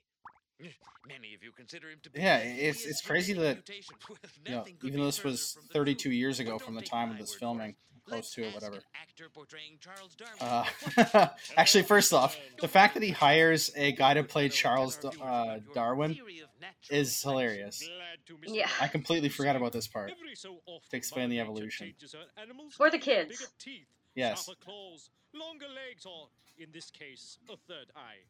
[1.08, 3.68] Many of you consider him to be Yeah, it's- it's crazy that,
[4.48, 7.34] You know, even though this was 32 years ago from the time of my this
[7.34, 8.76] filming, close to it, whatever.
[8.78, 10.66] an actor portraying Charles Darwin.
[11.14, 15.60] Uh, actually, first off, the fact that he hires a guy to play Charles uh,
[15.74, 16.18] Darwin
[16.90, 17.88] is hilarious.
[18.46, 18.70] Yeah.
[18.80, 20.12] I completely forgot about this part.
[20.42, 21.94] To explain the evolution.
[22.72, 23.48] For the kids.
[24.16, 24.50] Yes.
[24.64, 28.26] Claws, longer legs, or in this case, a third eye.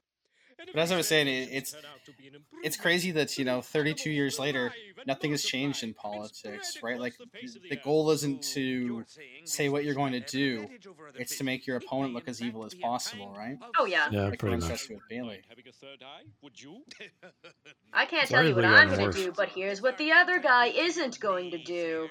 [0.61, 3.11] And But as I was saying, it- it's turn out to be an it's crazy
[3.11, 4.71] that you know, 32 years later,
[5.07, 6.99] nothing has changed in politics, right?
[6.99, 7.83] Like the face of the the earth.
[7.83, 9.03] goal isn't to
[9.45, 10.61] say what you're going to do.
[10.61, 13.57] advantage over other It's to make your opponent look as evil as possible, right?
[13.79, 14.09] Oh, yeah.
[14.11, 14.69] Yeah, Like pretty much.
[14.69, 15.41] does with Bailey.
[15.49, 16.21] Having a third eye?
[16.43, 16.83] Would you?
[17.93, 21.19] I can't tell you what I'm gonna do, but here's what the other guy isn't
[21.19, 22.07] going to do.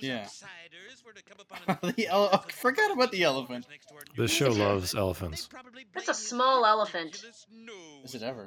[0.00, 0.28] Yeah.
[1.82, 3.66] the ele- oh, forgot about the elephant.
[4.16, 5.48] This show loves elephants.
[5.94, 7.22] That's a small elephant.
[8.04, 8.46] Is it ever?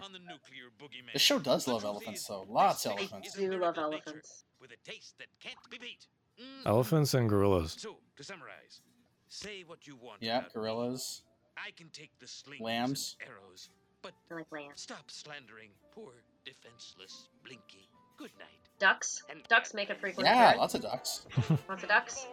[1.13, 2.45] This show does love elephants, though.
[2.49, 3.34] Lots of elephants.
[3.34, 4.43] do love elephants.
[4.60, 6.06] With a taste that can't be beat.
[6.39, 6.65] Mm.
[6.67, 7.75] Elephants and gorillas.
[7.80, 8.82] So, to summarize,
[9.27, 10.21] say what you want.
[10.21, 10.62] Yeah, about me.
[10.62, 11.21] gorillas.
[11.58, 13.15] I can take the slings Lambs.
[13.19, 13.69] and arrows,
[14.01, 14.82] but I like lambs.
[14.82, 16.12] stop slandering poor
[16.45, 17.88] defenseless Blinky.
[18.17, 18.47] Good night.
[18.80, 19.21] Ducks.
[19.30, 20.60] And Ducks make a frequent Yeah, appearance.
[20.60, 21.25] lots of ducks.
[21.69, 22.25] Lots of ducks.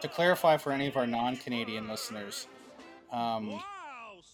[0.00, 2.48] To clarify for any of our non-Canadian listeners,
[3.12, 3.60] um,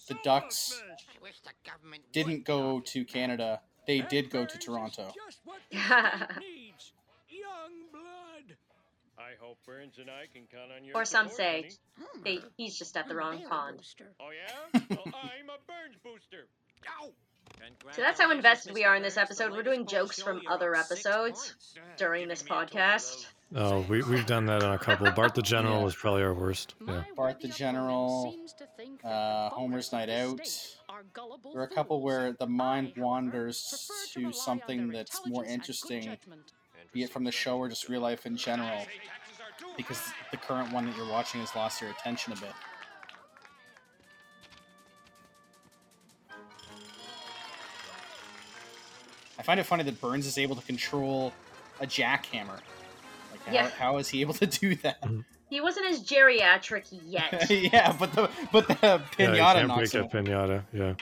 [0.08, 3.60] the Ducks I wish the government would didn't go to Canada.
[3.86, 5.12] They did go to Toronto.
[5.26, 6.92] Just what this state needs.
[7.28, 8.56] Young blood.
[9.18, 11.70] I hope Burns and I can count on your Or some say.
[12.22, 13.78] They, he's just at the I'm wrong pond.
[13.78, 14.06] booster.
[14.20, 14.80] Oh yeah?
[14.90, 16.46] well, I'm a Burns booster.
[17.00, 17.10] Ow!
[17.92, 19.52] So that's how invested we are in this episode.
[19.52, 21.54] We're doing jokes from other episodes
[21.96, 23.26] during this podcast.
[23.54, 25.10] Oh, we we've done that on a couple.
[25.16, 25.84] Bart the General Yeah.
[25.84, 26.74] was probably our worst.
[26.86, 27.02] Yeah.
[27.16, 30.46] Bart the General, seems to think that uh, Homer's Night Out.
[30.46, 33.62] state are gullible There are a couple where the mind wanders
[34.12, 36.28] to to rely on something that's more intelligence and good interesting,
[36.92, 38.84] be it from the show or just real life in general,
[39.78, 42.52] because the current one that you're watching has lost your attention a bit.
[49.38, 51.32] I find it funny that Burns is able to control
[51.80, 52.58] a jackhammer.
[53.52, 53.68] Like, how, Yeah.
[53.70, 55.02] how is he able to do that?
[55.50, 57.48] He wasn't as geriatric yet.
[57.50, 60.24] yeah, but the but the Yeah, pinata you can't knocks break him.
[60.24, 60.64] that pinata.
[60.72, 60.94] Yeah.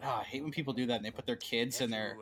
[0.00, 2.16] Ah, I hate when people do that and they put their kids in their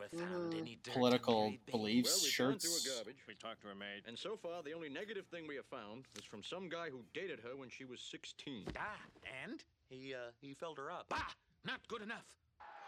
[0.91, 2.87] political beliefs Well, shirts.
[2.87, 4.01] garbage, We talked to her maid.
[4.07, 7.01] and so far the only negative thing we have found is from some guy who
[7.13, 8.65] dated her when she was 16.
[8.77, 8.97] Ah,
[9.43, 9.63] and?
[9.89, 11.05] He uh he filled her up.
[11.07, 11.17] Bah!
[11.65, 12.25] Not good enough.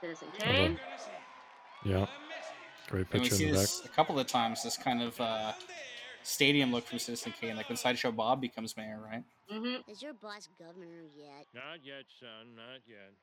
[0.01, 0.79] Citizen Kane.
[1.85, 2.07] Yeah.
[2.89, 3.61] Great And we see in the back.
[3.61, 4.63] this a couple of times.
[4.63, 5.53] This kind of uh,
[6.23, 9.23] stadium look from Citizen Kane, like when Sideshow Bob becomes mayor, right?
[9.53, 9.89] Mm-hmm.
[9.89, 11.45] Is your boss governor yet?
[11.53, 12.55] Not yet, son.
[12.55, 13.13] Not yet.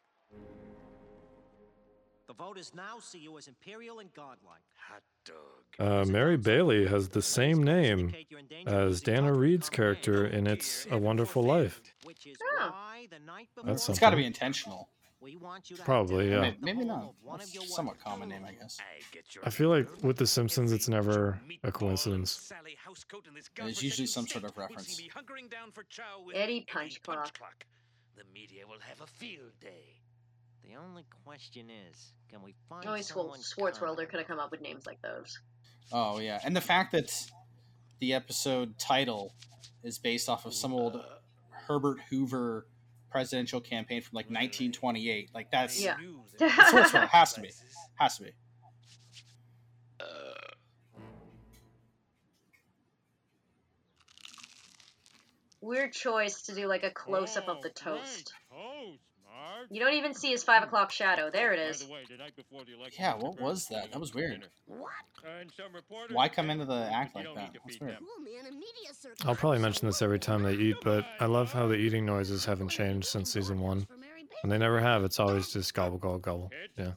[2.28, 4.62] The voters now see you as imperial and godlike.
[4.88, 5.34] Hot dog.
[5.78, 8.12] Uh, Mary Bailey has the same name
[8.66, 11.80] as Donna Reed's character in It's a Wonderful Life.
[12.04, 14.88] Which is why the night That's before It's got to be intentional.
[15.20, 16.40] We want you to Probably, yeah.
[16.40, 17.02] with Maybe not.
[17.04, 18.78] of one of your Somewhat common name, I guess.
[18.80, 22.30] I get your I feel like with The Simpsons, it's never a coincidence.
[22.32, 24.86] Sally Housecoat in this There's usually some sort of reference.
[24.88, 27.32] see me hunkering down for chow with Eddie Punch Clock.
[28.16, 30.00] The media will have a field day.
[30.64, 34.08] The only question is, can we find Only someone Swartzwelder kind?
[34.10, 35.38] could have come up with names like those.
[35.92, 37.12] Oh yeah, and the fact that
[38.00, 39.32] the episode title
[39.82, 41.02] is based off of some old uh.
[41.68, 42.66] Herbert Hoover
[43.10, 45.30] presidential campaign from like 1928.
[45.34, 45.96] Like that's Yeah.
[46.38, 46.98] That's what it's for.
[47.00, 47.50] Has to be.
[47.98, 48.30] has to be.
[55.60, 58.32] Weird choice to do like a close up of the Oh, toast.
[58.32, 58.98] toast, Marge.
[59.70, 61.30] You don't even see his five o'clock shadow.
[61.30, 61.84] There it is.
[61.84, 63.92] The way, the night before the election, Yeah, what was that?
[63.92, 64.48] That was weird.
[64.66, 64.90] What?
[65.74, 67.52] Reporters Why come into the act like that?
[67.64, 67.94] That's weird.
[67.94, 68.46] them." Cool, man.
[68.46, 69.26] A media circus.
[69.26, 72.44] I'll probably mention this every time they eat, but I love how the eating noises
[72.44, 73.86] haven't changed since season one.
[74.42, 75.02] And they never have.
[75.02, 76.50] It's always just gobble, gobble, gobble.
[76.76, 76.92] Yeah.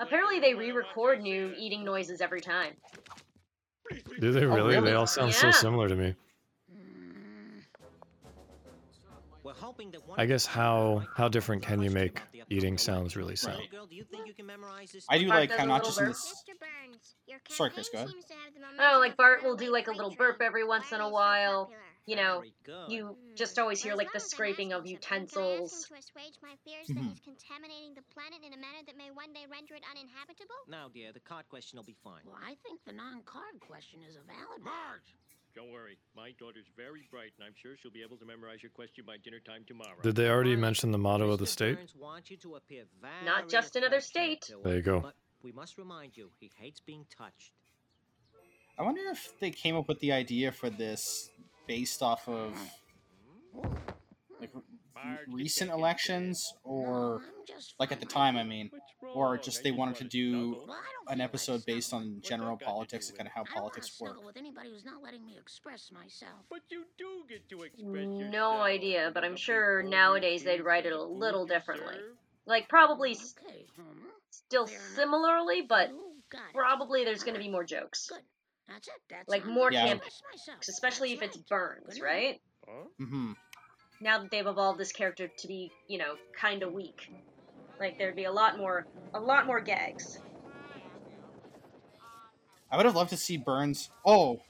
[0.00, 2.74] Apparently, they know when I watch re-record new eating noises every time.
[4.20, 4.74] Do they really?
[4.74, 4.90] really?
[4.90, 6.14] They all sound so similar to me.
[10.16, 13.56] I of guess you how can how different can you make eating sounds really sound?
[13.58, 15.28] Little girl, do you think you can memorize this I do?
[15.28, 16.44] Bart like does how not just in this.
[16.48, 16.58] Mr.
[16.58, 18.10] Burns, your Sorry, Chris, campaign go ahead.
[18.10, 20.92] seems to have the Oh, like Bart will do like a little burp every once
[20.92, 21.70] in a are you so while.
[22.06, 22.42] You know,
[22.88, 25.84] you just always hear like the scraping of asking something, can I ask him utensils.
[25.88, 26.94] to assuage my fears Mhm.
[26.94, 30.56] that he's contaminating the planet in a manner that may one day render it uninhabitable?
[30.68, 32.24] Now, dear, the card question will be fine.
[32.24, 34.62] Well, I think the non-card question is a valid.
[34.64, 35.14] Marge!
[35.58, 38.70] Don't worry, my daughter's very bright, and I'm sure she'll be able to memorize your
[38.70, 39.96] question by dinner time tomorrow.
[40.04, 41.74] Did they already mention the motto of the state?
[41.74, 42.84] Burns wants you to appear
[43.24, 44.48] Not just another state.
[44.62, 45.00] There you go.
[45.00, 47.54] But we must remind you, he hates being touched.
[48.78, 51.28] I wonder if they came up with the idea for this
[51.66, 52.56] based off of
[54.40, 54.67] like re- Marge, you
[55.28, 57.22] recent elections or
[57.78, 58.36] like at the time.
[58.36, 58.70] I mean,
[59.14, 60.64] or just they wanted to do snuggle.
[60.68, 63.26] Well, I don't an episode based on general that got to do politics and kind
[63.28, 64.24] of how I don't wanna politics work.
[64.26, 66.34] with anybody who's not letting me express myself.
[66.50, 70.92] But you do get to express No idea, but I'm sure nowadays they'd write it
[70.92, 71.96] a little differently.
[72.46, 73.34] Like probably s-
[73.76, 76.54] hmm, still similarly, but You got it.
[76.54, 78.10] probably there's going to be more jokes.
[78.68, 78.94] That's it.
[79.08, 79.86] That's Like more Yeah.
[79.86, 80.02] camp,
[80.68, 81.36] especially if it's.
[81.38, 82.40] Burns, Good right?
[82.66, 82.84] Huh?
[83.00, 83.32] Mm-hmm.
[84.00, 87.10] Now that they've evolved this character to be, you know, kind of weak.
[87.80, 90.18] Like there'd be a lot more, a lot more gags.
[92.70, 93.90] I would have loved to see Burns.
[94.04, 94.40] Oh,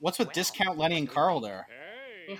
[0.00, 1.66] what's with discount Lenny and Carl there?
[2.28, 2.36] Yeah.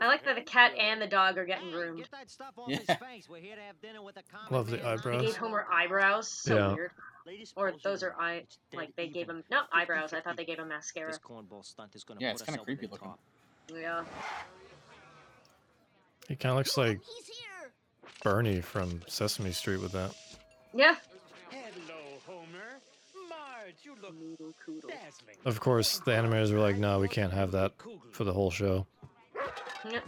[0.00, 1.98] I like that the cat and the dog are getting Hey, groomed.
[1.98, 2.76] get that stuff off Yeah.
[2.78, 3.28] his face.
[3.28, 5.22] We're here to have dinner with a common Love the man, not They eyebrows.
[5.22, 6.28] gave Homer eyebrows.
[6.28, 6.72] So Yeah.
[6.74, 6.90] weird.
[7.26, 9.38] Ladies, Or those are eye, like they gave even.
[9.38, 10.12] him no eyebrows.
[10.12, 11.08] I thought they gave him mascara.
[11.08, 13.12] This cornball stunt is gonna Yeah, it's kinda creepy looking.
[13.70, 14.04] Yeah.
[16.28, 17.00] He kind of looks like
[18.22, 20.14] Bernie from Sesame Street with that.
[20.74, 20.96] Yeah.
[21.50, 22.78] Hello, Homer.
[23.28, 24.52] Marge, you look Noodle
[24.88, 25.36] dazzling.
[25.46, 27.72] Of course, the animators were like, "No, we can't have that
[28.12, 28.86] for the whole show."
[29.90, 30.00] Yeah.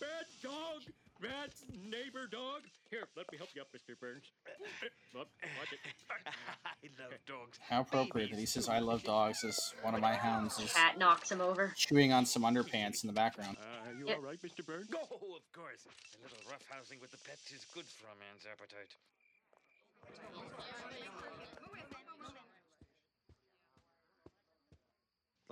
[0.00, 0.82] Bad dog!
[1.20, 1.50] Bad
[1.84, 2.62] neighbor dog!
[2.94, 3.98] Here, let me help you up, Mr.
[3.98, 4.22] Burns.
[5.18, 5.26] Up,
[5.58, 5.82] watch it.
[6.62, 7.58] I love dogs.
[7.68, 10.96] How appropriate that he says "I love dogs" as one of my hounds is Cat
[10.96, 11.72] knocks him over.
[11.76, 13.56] chewing on some underpants in the background.
[13.58, 14.16] Uh, you Yep.
[14.18, 14.64] all right, Mr.
[14.64, 14.86] Burns?
[14.94, 15.86] Oh, of course.
[15.86, 18.94] A little roughhousing with the pets is good for a man's appetite.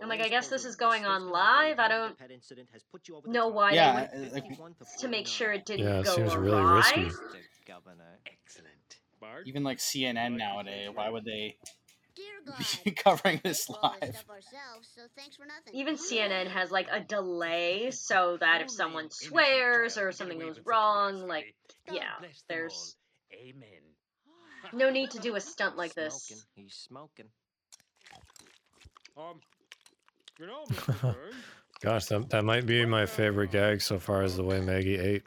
[0.02, 1.78] I'm like, I guess this is going on live.
[1.78, 2.16] I don't
[3.26, 6.14] know why Yeah, they would uh, like, to make sure it didn't Yeah, it go
[6.16, 6.42] seems awry.
[6.42, 7.00] really risky.
[8.26, 8.96] Excellent.
[9.20, 9.46] Marge?
[9.46, 11.56] even like CNN nowadays, why would they
[12.84, 14.14] be covering this We do all this live?
[14.16, 15.74] stuff ourselves, so thanks for nothing.
[15.74, 21.28] Even CNN has like a delay so that if someone swears or something goes wrong,
[21.28, 21.54] like
[21.86, 22.96] yeah, God bless them there's.
[23.32, 23.68] Amen.
[24.72, 26.30] no need to do a stunt like this.
[26.54, 27.26] He's smoking.
[29.16, 29.16] Um, you know, Mr.
[29.16, 30.31] Burns,
[31.80, 35.24] Gosh, that, that might be my favorite gag so far is the way Maggie ate.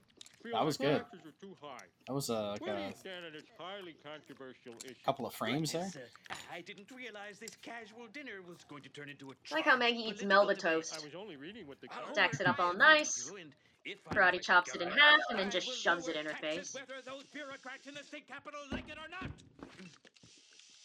[0.52, 1.00] That was good.
[1.00, 1.86] taxes are too high.
[2.08, 4.94] That was uh, like a is Canada's highly controversial issue?
[5.06, 5.92] couple of frames there.
[6.30, 9.66] Uh, I didn't realize this casual dinner was going to turn into a I like
[9.66, 10.94] how Maggie eats Melba toast.
[10.94, 13.28] I was only reading what the Stacks it up all nice.
[13.28, 13.54] agree with you, and
[13.86, 16.76] if I Karate chops it in half and then just shoves it in her face.
[16.76, 19.32] Whether those bureaucrats in the state capitol like it or not.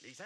[0.03, 0.25] Lisa,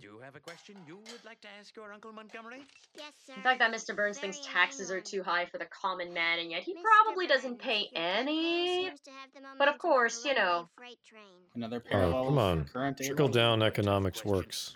[0.00, 2.62] do you have a question you would like to ask your Uncle Montgomery?
[2.96, 3.32] Yes, sir.
[3.36, 3.96] The fact that Mr.
[3.96, 6.82] Burns thinks Very taxes are too high for the common man, and yet he Mr.
[6.82, 8.84] probably doesn't pay any.
[8.86, 10.68] seems to have the But of course, you know.
[10.76, 11.22] freight train.
[11.56, 12.94] Another Oh, come on.
[13.02, 14.72] Trickle down economics works.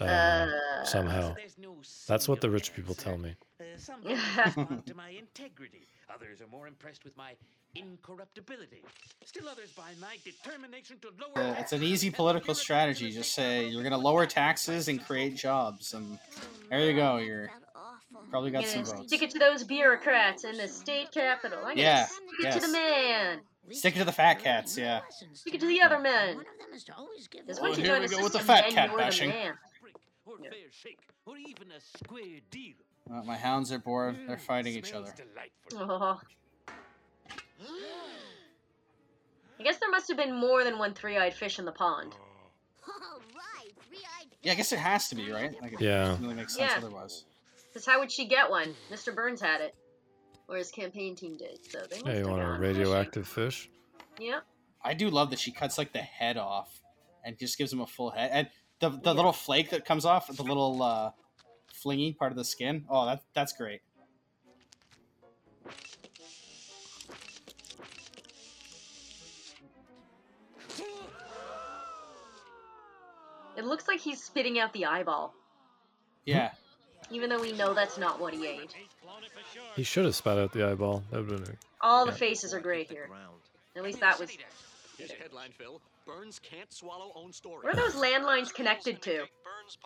[0.00, 1.34] Uh, Uh, somehow.
[2.06, 3.34] That's what the rich people tell me.
[3.58, 7.34] Uh, some to my integrity, Others are more impressed with my
[7.80, 8.82] incorruptibility.
[9.24, 11.46] Still others by my determination to lower.
[11.46, 13.10] Uh, it's an easy political strategy.
[13.10, 16.18] Just say you're going to lower taxes and create jobs, and
[16.70, 17.16] there you go.
[17.18, 17.50] You're
[18.30, 19.08] probably got some votes.
[19.08, 21.58] stick it to those bureaucrats in the state capitol.
[21.60, 23.40] I gotta Yeah, stick it to the man.
[23.70, 24.78] Stick it to the fat cats.
[24.78, 25.00] Yeah.
[25.32, 26.38] Stick it to the other men.
[26.72, 29.30] Because Well, once you here we go with the fat cat you're bashing.
[29.30, 29.54] man.
[30.24, 32.74] Or fair shake, or even a square deal.
[33.08, 34.16] Uh, my hounds are bored.
[34.26, 35.14] They're fighting each other.
[35.74, 36.20] Oh.
[39.58, 42.14] I guess there must have been more than one three-eyed fish in the pond.
[44.42, 45.60] Yeah, I guess it has to be right.
[45.60, 46.04] Like, it Yeah.
[46.04, 46.78] doesn't really make sense Yeah.
[46.78, 47.24] otherwise.
[47.68, 48.76] Because how would she get one?
[48.92, 49.12] Mr.
[49.12, 49.74] Burns had it,
[50.46, 51.58] or his campaign team did.
[51.68, 53.68] So they must Yeah, you want a gone radioactive fish?
[54.20, 54.40] Yeah.
[54.84, 56.80] I do love that she cuts like the head off
[57.24, 58.30] and just gives him a full head.
[58.32, 61.10] And the the little flake that comes off, the little uh,
[61.74, 62.84] flingy part of the skin.
[62.88, 63.80] Oh, that that's great.
[73.56, 75.34] It looks like he's spitting out the eyeball,
[76.24, 76.50] Yeah.
[77.10, 78.74] even though we know that's not what he ate.
[79.74, 81.02] He should have spat out the eyeball.
[81.10, 81.58] That would have been.
[81.80, 83.08] All the faces are gray here.
[83.76, 84.30] At least that was.
[84.98, 85.80] Here's headline, Phil.
[86.06, 87.64] Burns can't swallow own story.
[87.64, 89.26] Where are those landlines connected to?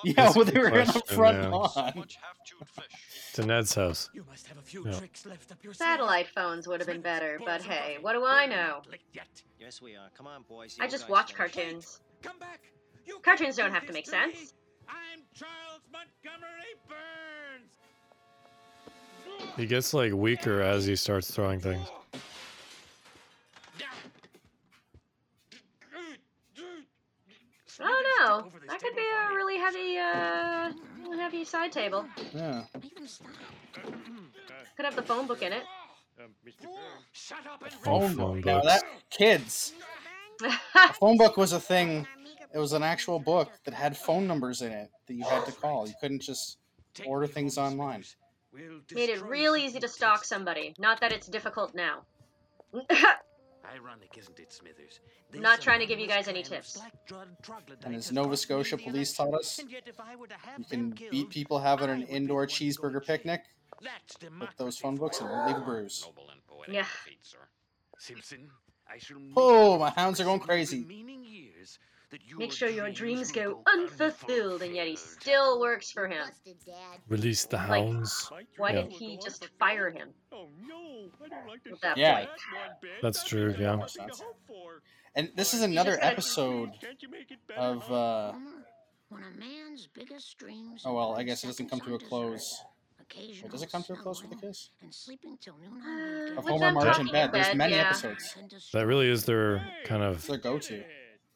[0.04, 1.48] Yeah, well, they were in the front yeah.
[1.48, 2.04] lawn.
[3.32, 4.10] To Ned's house.
[4.12, 4.98] You must have a few Yeah.
[4.98, 8.44] tricks left up your Satellite phones would have been better, but hey, what do I
[8.46, 8.82] know?
[9.58, 10.10] Yes, we are.
[10.16, 10.76] Come on, boys.
[10.78, 12.00] I just watch cartoons.
[12.22, 12.60] Come back.
[13.10, 14.54] You Cartoons don't have to make sense.
[14.88, 17.72] I'm Charles Montgomery Burns.
[19.56, 21.88] He gets like weaker as he starts throwing things.
[27.80, 28.48] I don't know.
[28.68, 30.70] That could be a really heavy, uh,
[31.16, 32.06] heavy side table.
[32.32, 32.62] Yeah.
[34.76, 35.64] Could have the phone book in it.
[37.10, 38.44] Shut up and Phone phone book.
[38.44, 38.66] Now books.
[38.68, 39.72] that kids,
[41.00, 42.06] phone book was a thing.
[42.52, 45.52] It was an actual book that had phone numbers in it that you had to
[45.52, 45.86] call.
[45.86, 46.58] You couldn't just
[47.06, 48.04] order things online.
[48.52, 50.74] Made it real easy to stalk somebody.
[50.78, 52.02] Not that it's difficult now.
[53.72, 54.98] Ironic, isn't it, Smithers?
[55.32, 56.80] I'm not trying to give you guys any tips.
[57.84, 59.60] And as Nova Scotia police taught us,
[60.58, 63.44] you can beat people having an indoor cheeseburger picnic
[64.40, 66.04] with those phone books and won't leave a bruise.
[66.68, 66.86] Yeah.
[67.98, 68.50] Simpson,
[68.92, 70.84] I shall Oh, my hounds are going crazy.
[72.36, 76.26] Make sure your dreams go unfulfilled, and yet he still works for him.
[77.08, 78.30] Release the Like, hounds.
[78.56, 78.74] Why Yeah.
[78.82, 80.10] didn't he just fire him?
[80.32, 81.78] Oh no, I don't like this.
[81.80, 82.26] That Yeah.
[82.26, 82.30] point.
[83.02, 83.76] That's true, yeah.
[83.76, 84.82] Nothing to hope for.
[85.14, 87.60] And this is another episode Can't you make it better?
[87.60, 87.90] of.
[87.92, 88.32] uh
[89.08, 92.62] When a man's biggest dreams Oh well, I guess it doesn't come to a close.
[93.00, 94.70] occasional Wait, does it come to a close with a kiss?
[94.82, 96.38] and sleeping till noon on Uh.
[96.38, 97.32] Of Homer them March in talking bed.
[97.32, 97.88] There's many yeah.
[97.88, 98.36] episodes.
[98.72, 100.16] That really is their kind of.
[100.18, 100.84] It's their go-to.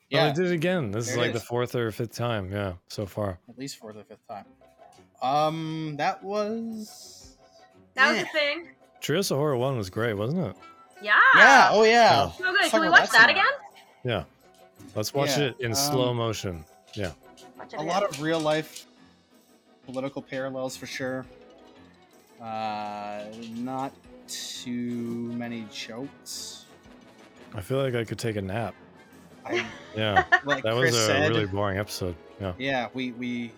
[0.05, 0.91] Oh, Yeah, they did it again.
[0.91, 2.51] This is There it like the fourth or fifth time.
[2.53, 3.39] Yeah, so far.
[3.49, 4.45] at least fourth or fifth time.
[5.23, 7.37] Um, that was.
[7.95, 8.69] That was a thing.
[9.01, 10.57] Treehouse of Horror 1 was great, wasn't it?
[11.03, 11.19] Yeah.
[11.37, 11.69] Yeah.
[11.71, 12.31] Oh yeah.
[12.33, 12.61] So good.
[12.63, 13.45] Can talk we watch that again?
[14.05, 14.25] Yeah.
[14.95, 16.65] Let's watch Yeah, it in um, slow motion.
[16.95, 17.13] Yeah.
[17.79, 18.87] A lot of real life
[19.87, 21.27] political parallels for sure.
[22.41, 23.25] Uh,
[23.57, 23.93] not
[24.29, 26.65] too many jokes.
[27.55, 28.75] I feel like I could take a nap.
[29.45, 30.25] I, Yeah.
[30.45, 32.17] like That Chris was a said, really boring episode.
[32.41, 32.53] Yeah.
[32.59, 33.53] yeah, we we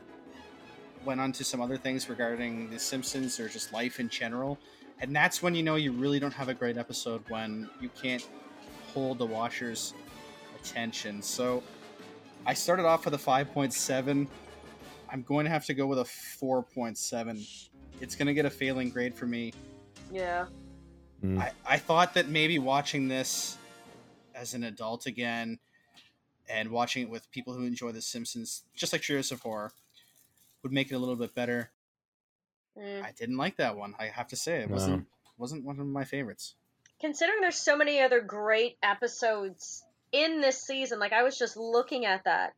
[1.05, 4.59] went on to some other things regarding The Simpsons or just life in general,
[5.01, 8.27] and that's when you know you really don't have a great episode when you can't
[8.93, 9.95] hold the watcher's
[10.61, 11.23] attention.
[11.23, 11.63] So
[12.45, 14.29] I started off with a five point seven.
[15.11, 17.45] I'm going to have to go with a four point seven.
[18.01, 19.53] It's going to get a failing grade for me.
[20.13, 20.47] Yeah.
[21.25, 21.41] Mm.
[21.41, 23.57] I, I thought that maybe watching this
[24.35, 25.59] as an adult again
[26.49, 29.73] and watching it with people who enjoy The Simpsons, just like Treehouse of Horror,
[30.63, 31.71] would make it a little bit better.
[32.79, 33.03] Mm.
[33.03, 33.95] I didn't like that one.
[33.99, 35.07] I have to say it wasn't
[35.39, 36.55] wasn't one of my favorites.
[37.01, 42.07] Considering there's so many other great episodes in this season, like I was just looking
[42.07, 42.55] at that.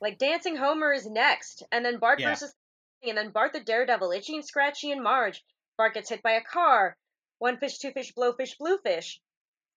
[0.00, 2.30] Like Dancing Homer is next, and then Bart Yeah.
[2.30, 2.54] versus
[3.02, 5.42] and then Bart the Daredevil, Itchy and Scratchy and Marge.
[5.76, 6.96] Bart gets hit by a car.
[7.38, 9.20] One fish, two fish, blowfish, bluefish.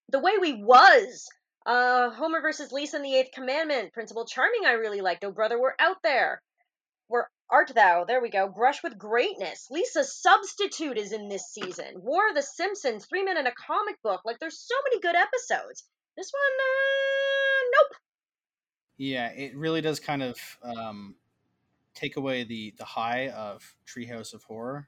[0.10, 1.30] The way we was.
[1.66, 3.94] Uh, Homer versus Lisa in the Eighth Commandment.
[3.94, 5.24] Principal Charming, I really liked.
[5.24, 6.42] Oh, brother, we're out there.
[7.08, 8.06] Where art thou?
[8.06, 8.48] There we go.
[8.48, 9.68] Brush with greatness.
[9.70, 11.94] Lisa Substitute is in this season.
[11.96, 14.22] War of the Simpsons, Three Men in a Comic Book.
[14.26, 15.84] Like, there's so many good episodes.
[16.18, 17.98] This one, uh, nope.
[18.98, 21.16] Yeah, it really does kind of um,
[21.94, 24.88] take away the the high of Treehouse of Horror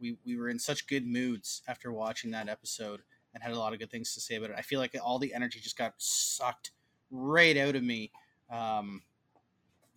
[0.00, 3.02] we we were in such good moods after watching that episode
[3.36, 4.56] and had a lot of good things to say about it.
[4.58, 6.70] I feel like all the energy just got sucked
[7.10, 8.10] right out of me.
[8.50, 9.02] Um,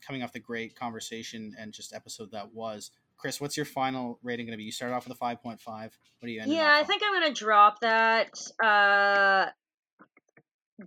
[0.06, 2.92] coming off the great conversation and just episode that was.
[3.18, 4.64] Chris, what's your final rating going to be?
[4.66, 5.58] You started off with a 5.5.
[5.66, 6.86] What are you ending Yeah, I on?
[6.86, 8.32] think I'm gonna drop that
[8.62, 9.46] uh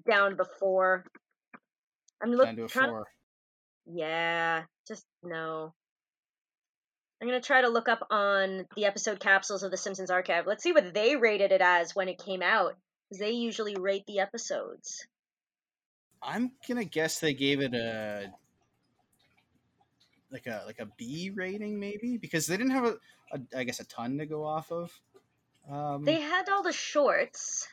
[0.06, 1.04] down before.
[2.22, 2.90] I'm down looking to a trying.
[2.90, 3.06] 4.
[3.94, 5.72] Yeah, just no.
[7.22, 10.44] I'm gonna try to look up on the episode capsules of the Simpsons archive.
[10.44, 12.74] Let's see what they rated it as when it came out,
[13.08, 15.06] because they usually rate the episodes.
[16.20, 18.32] I'm going to guess they gave it a
[20.32, 22.96] like a like a B rating maybe because they didn't have a,
[23.32, 24.90] a I guess a ton to go off of.
[25.70, 27.68] Um, They had all the shorts.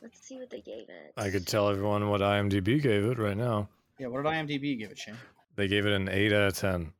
[0.00, 1.12] Let's see what they gave it.
[1.18, 3.68] I could tell everyone what IMDb gave it right now.
[3.98, 5.18] yeah, what did IMDb give it, Shane?
[5.56, 6.94] They gave it an 8 out of 10.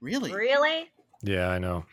[0.00, 0.32] Really?
[0.32, 0.90] Really?
[1.22, 1.84] Yeah, I know.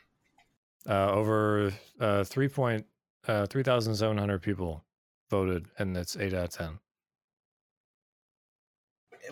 [0.88, 2.86] Uh, over uh, 3 point,
[3.28, 4.84] uh, 3,700 people
[5.30, 6.80] voted, and it's 8 out of 10.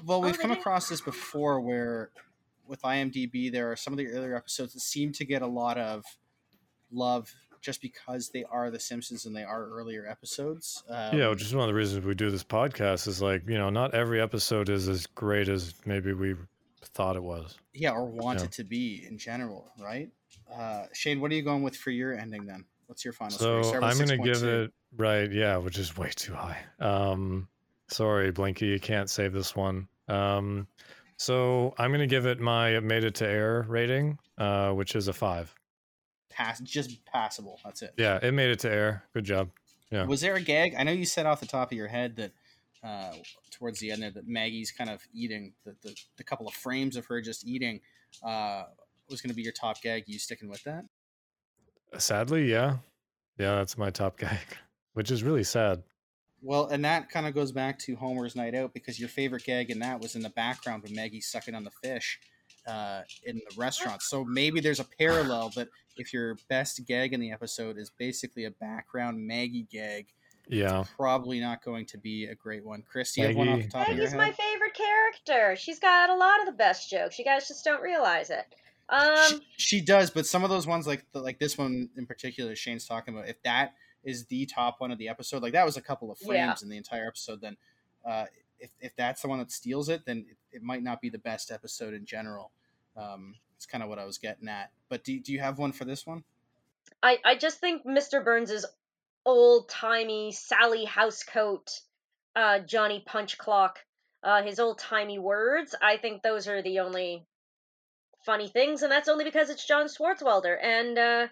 [0.06, 2.10] Well, we've they come across this before where
[2.68, 5.78] with IMDb there are some of the earlier episodes that seem to get a lot
[5.78, 6.04] of
[6.92, 10.84] love just because they are the Simpsons and they are earlier episodes.
[10.90, 13.58] Um, yeah, which is one of the reasons we do this podcast is like, you
[13.58, 16.36] know, not every episode is as great as maybe we
[16.88, 17.58] thought it was.
[17.74, 18.48] yeah, or wanted Yeah.
[18.50, 20.10] to be in general, right?
[20.52, 22.66] Uh, Shane, what are you going with for your ending then?
[22.88, 23.64] What's your final score?
[23.64, 24.66] So with I'm going to give 6.2.
[24.66, 26.58] it, right, yeah, which is way too high.
[26.80, 27.48] Um,
[27.88, 29.88] sorry, Blinky, you can't save this one.
[30.10, 30.68] Um,
[31.18, 35.08] so I'm going to give it my made it to air rating, uh, which is
[35.08, 35.54] a five.
[36.30, 37.60] pass, just passable.
[37.64, 37.94] That's it.
[37.98, 39.04] Yeah, it made it to air.
[39.14, 39.50] Good job.
[39.92, 40.06] Yeah.
[40.06, 40.74] Was there a gag?
[40.78, 42.32] I know you said off the top of your head that
[42.84, 43.14] uh,
[43.52, 46.96] towards the end there that Maggie's kind of eating the, the, the couple of frames
[46.96, 47.80] of her just eating
[48.24, 48.64] uh,
[49.10, 50.04] was going to be your top gag.
[50.08, 50.86] You sticking with that?
[51.98, 52.78] Sadly, yeah.
[53.38, 54.58] Yeah, that's my top gag,
[54.94, 55.84] which is really sad.
[56.42, 59.72] Well, and that kind of goes back to Homer's Night Out because your favorite gag
[59.72, 62.20] in that was in the background when Maggie's sucking on the fish
[62.68, 64.02] uh, in the restaurant.
[64.02, 68.44] So maybe there's a parallel that if your best gag in the episode is basically
[68.44, 70.08] a background Maggie gag,
[70.48, 70.84] Yeah.
[70.98, 72.84] probably not going to be a great one.
[72.90, 74.18] Chris, do you have one off the Maggie- top of your Maggie's head?
[74.18, 75.56] my favorite character.
[75.56, 77.18] She's got a lot of the best jokes.
[77.18, 78.46] You guys just don't realize it.
[78.90, 82.06] Um, she, she does, but some of those ones, like the, like this one in
[82.06, 83.30] particular, Shane's talking about.
[83.30, 83.74] If that
[84.04, 86.56] is the top one of the episode, like that was a couple of frames Yeah.
[86.64, 87.56] in the entire episode, then
[88.06, 88.26] uh,
[88.60, 91.18] if if that's the one that steals it, then it, it might not be the
[91.18, 92.52] best episode in general.
[92.98, 94.72] Um, it's kind of what I was getting at.
[94.90, 96.26] But do do you have one for this one?
[97.02, 98.24] I, I just think Mr.
[98.24, 98.66] Burns's
[99.26, 101.80] old timey Sally Housecoat,
[102.36, 103.80] uh, Johnny Punch Clock,
[104.24, 105.76] uh, his old timey words.
[105.82, 107.26] I think those are the only
[108.26, 110.58] funny things, and that's only because it's John Swartzwelder.
[110.62, 111.28] And uh,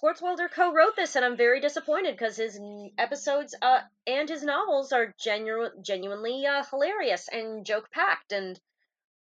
[0.00, 2.60] Swartzwelder co-wrote this, and I'm very disappointed because his
[2.96, 8.32] episodes uh, and his novels are genu- genuinely uh, hilarious and joke-packed.
[8.32, 8.60] And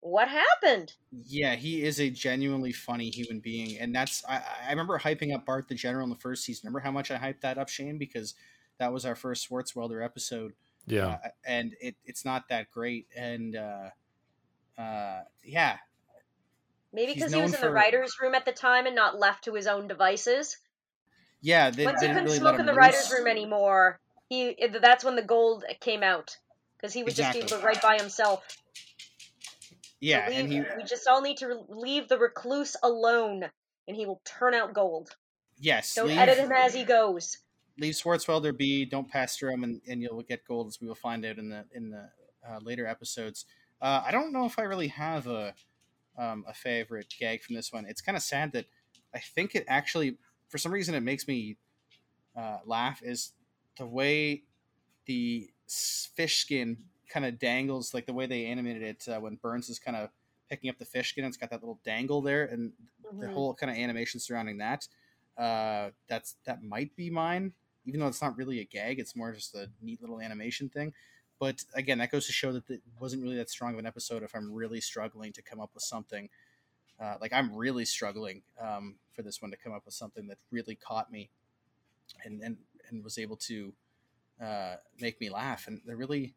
[0.01, 0.95] what happened?
[1.27, 5.45] Yeah, he is a genuinely funny human being, and that's I, I remember hyping up
[5.47, 6.67] Bart the General in the first season.
[6.67, 7.99] Remember how much I hyped that up, Shane?
[7.99, 8.35] Because
[8.79, 10.53] that was our first Swartzwelder episode.
[10.87, 11.19] Yeah.
[11.25, 13.07] uh, and it, it's not that great.
[13.15, 13.91] And uh,
[14.79, 15.77] uh, yeah,
[16.93, 19.45] Maybe because he was known in the writer's room at the time and not left
[19.45, 20.57] to his own devices.
[21.41, 24.57] yeah, they, Once they he couldn't really smoke in him the writer's room anymore, he
[24.81, 26.37] that's when the gold came out
[26.77, 28.45] because he was just able to write by himself.
[30.01, 33.45] Yeah, we, and he we just all need to leave the recluse alone,
[33.87, 35.15] and he will turn out gold.
[35.59, 37.39] yes, Don't leave, edit him as he goes.
[37.79, 38.85] leave Swartzwelder be.
[38.85, 41.65] Don't pester him, and, and you'll get gold, as we will find out in the
[41.73, 42.09] in the
[42.49, 43.45] uh, later episodes.
[43.83, 45.55] Uh, I don't know if I really have a
[46.19, 47.85] um, a favorite gag from this one.
[47.87, 48.67] It's kind of sad that
[49.15, 50.17] I think it actually,
[50.49, 51.57] for some reason, it makes me
[52.37, 53.03] uh, laugh.
[53.03, 53.33] Is
[53.79, 54.45] the way
[55.07, 56.79] the fish skin
[57.11, 60.11] kind of dangles, like the way they animated it uh, when Burns is kind of
[60.49, 61.25] picking up the fish skin.
[61.25, 62.73] It's got that little dangle there, and
[63.21, 63.35] the Mhm.
[63.35, 64.89] whole kind of animation surrounding that.
[65.37, 67.53] Uh, that's that might be mine,
[67.87, 68.99] even though it's not really a gag.
[68.99, 70.93] It's more just a neat little animation thing.
[71.39, 74.23] But again, that goes to show that it wasn't really that strong of an episode.
[74.23, 76.29] If I'm really struggling to come up with something,
[77.01, 80.39] uh, like I'm really struggling um, for this one to come up with something that
[80.51, 81.31] really caught me,
[82.25, 82.57] and and
[82.89, 83.73] and was able to
[84.43, 85.67] uh, make me laugh.
[85.69, 86.35] And there really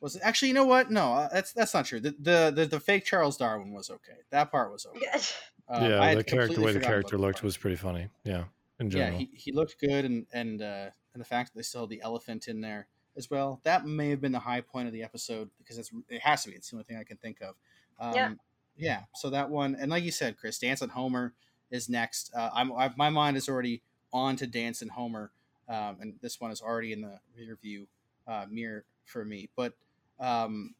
[0.00, 0.90] was actually, you know what?
[0.90, 2.00] No, uh, that's that's not true.
[2.00, 4.18] The, the the the fake Charles Darwin was okay.
[4.30, 5.20] That part was okay.
[5.68, 8.08] I yeah, had the character, completely way the character looked was pretty funny.
[8.24, 8.44] Yeah,
[8.80, 9.12] in general.
[9.12, 11.90] Yeah, he, he looked good, and and uh, and the fact that they still had
[11.90, 13.60] the elephant in there as well.
[13.64, 16.50] That may have been the high point of the episode because it's it has to
[16.50, 16.56] be.
[16.56, 17.54] It's the only thing I can think of.
[17.98, 18.30] Um, Yeah.
[18.76, 19.00] yeah.
[19.14, 21.34] So that one, and like you said, Chris, Dancin' Homer
[21.70, 22.32] is next.
[22.34, 23.82] Uh, I'm I've, my mind is already
[24.12, 25.30] on to Dancin' Homer,
[25.68, 27.86] um, and this one is already in the rear view
[28.26, 29.50] uh, mirror for me.
[29.54, 29.74] But
[30.20, 30.74] um,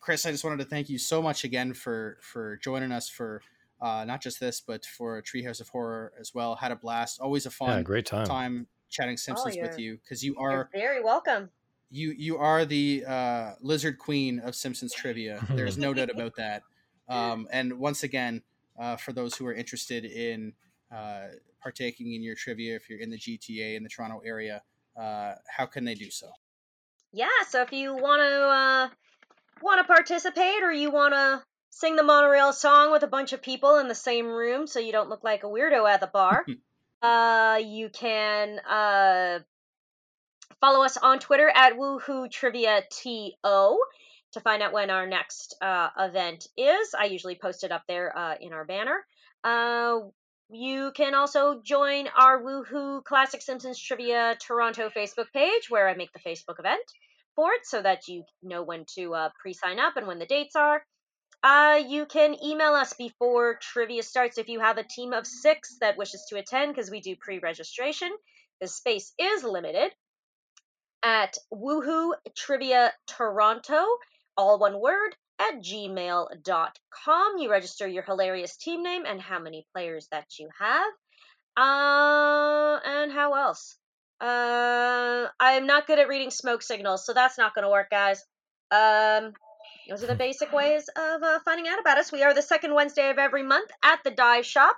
[0.00, 3.40] Chris, I just wanted to thank you so much again for for joining us for
[3.80, 6.56] uh, not just this, but for Treehouse of Horror as well.
[6.56, 7.20] Had a blast.
[7.20, 8.26] Always a fun Yeah, great time.
[8.26, 11.50] time chatting Simpsons with you're- because you You're are very welcome.
[11.90, 15.44] you you are the uh, lizard queen of Simpsons trivia.
[15.56, 16.62] There's no doubt about that.
[17.06, 18.42] Um, and once again,
[18.78, 20.54] uh, for those who are interested in
[20.90, 21.26] uh,
[21.60, 24.62] partaking in your trivia, if you're in the GTA in the Toronto area,
[24.96, 26.30] uh, how can they do so?
[27.16, 28.88] Yeah, so if you want to uh,
[29.62, 33.40] want to participate or you want to sing the monorail song with a bunch of
[33.40, 36.44] people in the same room so you don't look like a weirdo at the bar,
[37.02, 39.38] uh, you can uh,
[40.60, 43.30] follow us on Twitter at Woohoo Trivia To
[44.32, 46.96] to find out when our next uh, event is.
[46.98, 49.06] I usually post it up there uh, in our banner.
[49.44, 50.00] Uh,
[50.50, 56.12] you can also join our Woohoo Classic Simpsons Trivia Toronto Facebook page where I make
[56.12, 56.82] the Facebook event
[57.36, 60.56] it so that you know when to uh, pre sign up and when the dates
[60.56, 60.82] are.
[61.42, 65.76] Uh, you can email us before trivia starts if you have a team of six
[65.80, 68.10] that wishes to attend because we do pre registration.
[68.60, 69.92] The space is limited
[71.04, 73.84] at woohoo trivia toronto
[74.36, 80.08] all one word at gmail.com you register your hilarious team name and how many players
[80.10, 80.92] that you have
[81.58, 83.76] uh and how else
[84.24, 88.24] uh i'm not good at reading smoke signals so that's not gonna work guys.
[88.70, 89.32] Um
[89.88, 92.10] those are the basic ways of uh, finding out about us.
[92.10, 94.76] We are the second wednesday of every month at the dive shop.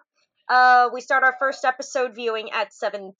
[0.49, 3.12] Uh we start our first episode viewing at 7.30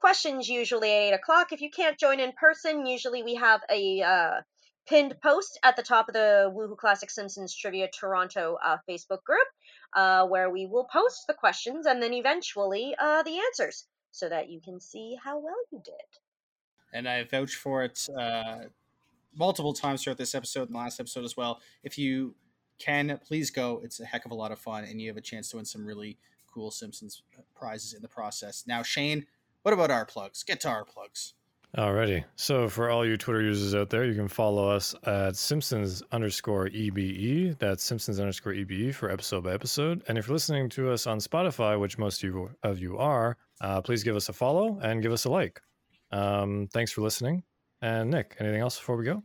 [0.00, 1.52] questions usually at 8 o'clock.
[1.52, 4.40] If you can't join in person usually we have a uh
[4.88, 9.46] pinned post at the top of the Woohoo Classic Simpsons Trivia Toronto uh, Facebook group,
[9.94, 14.50] uh, where we will post the questions and then eventually uh, the answers, so that
[14.50, 15.94] you can see how well you did.
[16.92, 18.64] and I vouch for it uh,
[19.34, 21.60] multiple times throughout this episode and the last episode as well.
[21.84, 22.34] If you
[22.78, 23.80] can, please go.
[23.84, 25.64] It's a heck of a lot of fun, and you have a chance to win
[25.64, 26.18] some really
[26.52, 27.22] cool Simpsons
[27.54, 28.64] prizes in the process.
[28.66, 29.26] Now, Shane,
[29.62, 30.42] what about our plugs?
[30.42, 31.34] Get to our plugs.
[31.78, 32.24] Alrighty.
[32.34, 36.68] So for all you Twitter users out there, you can follow us at Simpsons underscore
[36.68, 37.56] EBE.
[37.60, 40.02] That's Simpsons underscore EBE for episode by episode.
[40.08, 42.24] And if you're listening to us on Spotify, which most
[42.64, 45.60] of you, are, uh, please give us a follow and give us a like.
[46.10, 47.44] Um, thanks for listening.
[47.80, 49.22] And Nick, anything else before we go?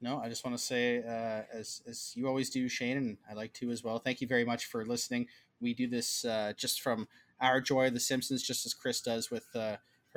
[0.00, 3.34] No, I just want to say, uh, as as you always do, Shane, and I
[3.34, 3.98] like to as well.
[3.98, 5.26] Thank you very much for listening.
[5.60, 7.08] We do this uh, just from
[7.40, 9.46] our joy of The Simpsons, just as Chris does with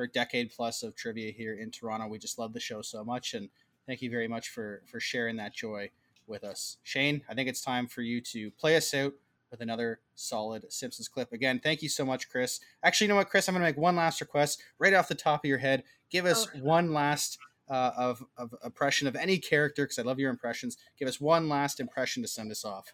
[0.01, 2.07] her decade plus of trivia here in Toronto.
[2.07, 3.49] We just love the show so much, and
[3.85, 5.91] thank you very much for for sharing that joy
[6.27, 7.21] with us, Shane.
[7.29, 9.13] I think it's time for you to play us out
[9.51, 11.31] with another solid Simpsons clip.
[11.31, 12.61] Again, thank you so much, Chris.
[12.83, 13.47] Actually, you know what, Chris?
[13.47, 15.83] I'm going to make one last request right off the top of your head.
[16.09, 17.37] Give us one last
[17.69, 20.77] uh, of, of impression of any character because I love your impressions.
[20.97, 22.93] Give us one last impression to send us off.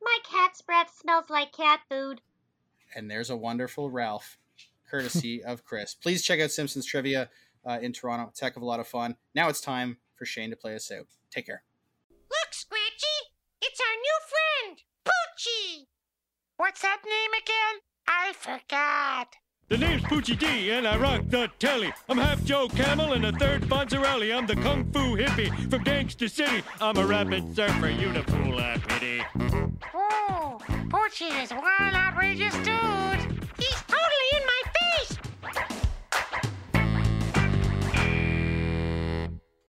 [0.00, 2.20] My cat's breath smells like cat food.
[2.94, 4.38] And there's a wonderful Ralph,
[4.90, 5.94] courtesy of Chris.
[5.94, 7.28] Please check out Simpsons Trivia
[7.64, 8.28] uh, in Toronto.
[8.30, 9.16] It's a heck of a lot of fun.
[9.34, 11.06] Now it's time for Shane to play us out.
[11.30, 11.62] Take care.
[12.10, 13.32] Look, Scratchy!
[13.60, 15.86] It's our new friend, Poochie!
[16.56, 17.80] What's that name again?
[18.06, 19.36] I forgot.
[19.68, 21.92] The name's Poochie D, and I rock the telly.
[22.08, 24.34] I'm half Joe Camel and a third Fonzarelli.
[24.34, 26.62] I'm the kung fu hippie from Gangster City.
[26.80, 29.22] I'm a rapid surfer, you the fool I pity.
[29.94, 30.58] Oh,
[30.88, 33.37] Poochie is one outrageous too.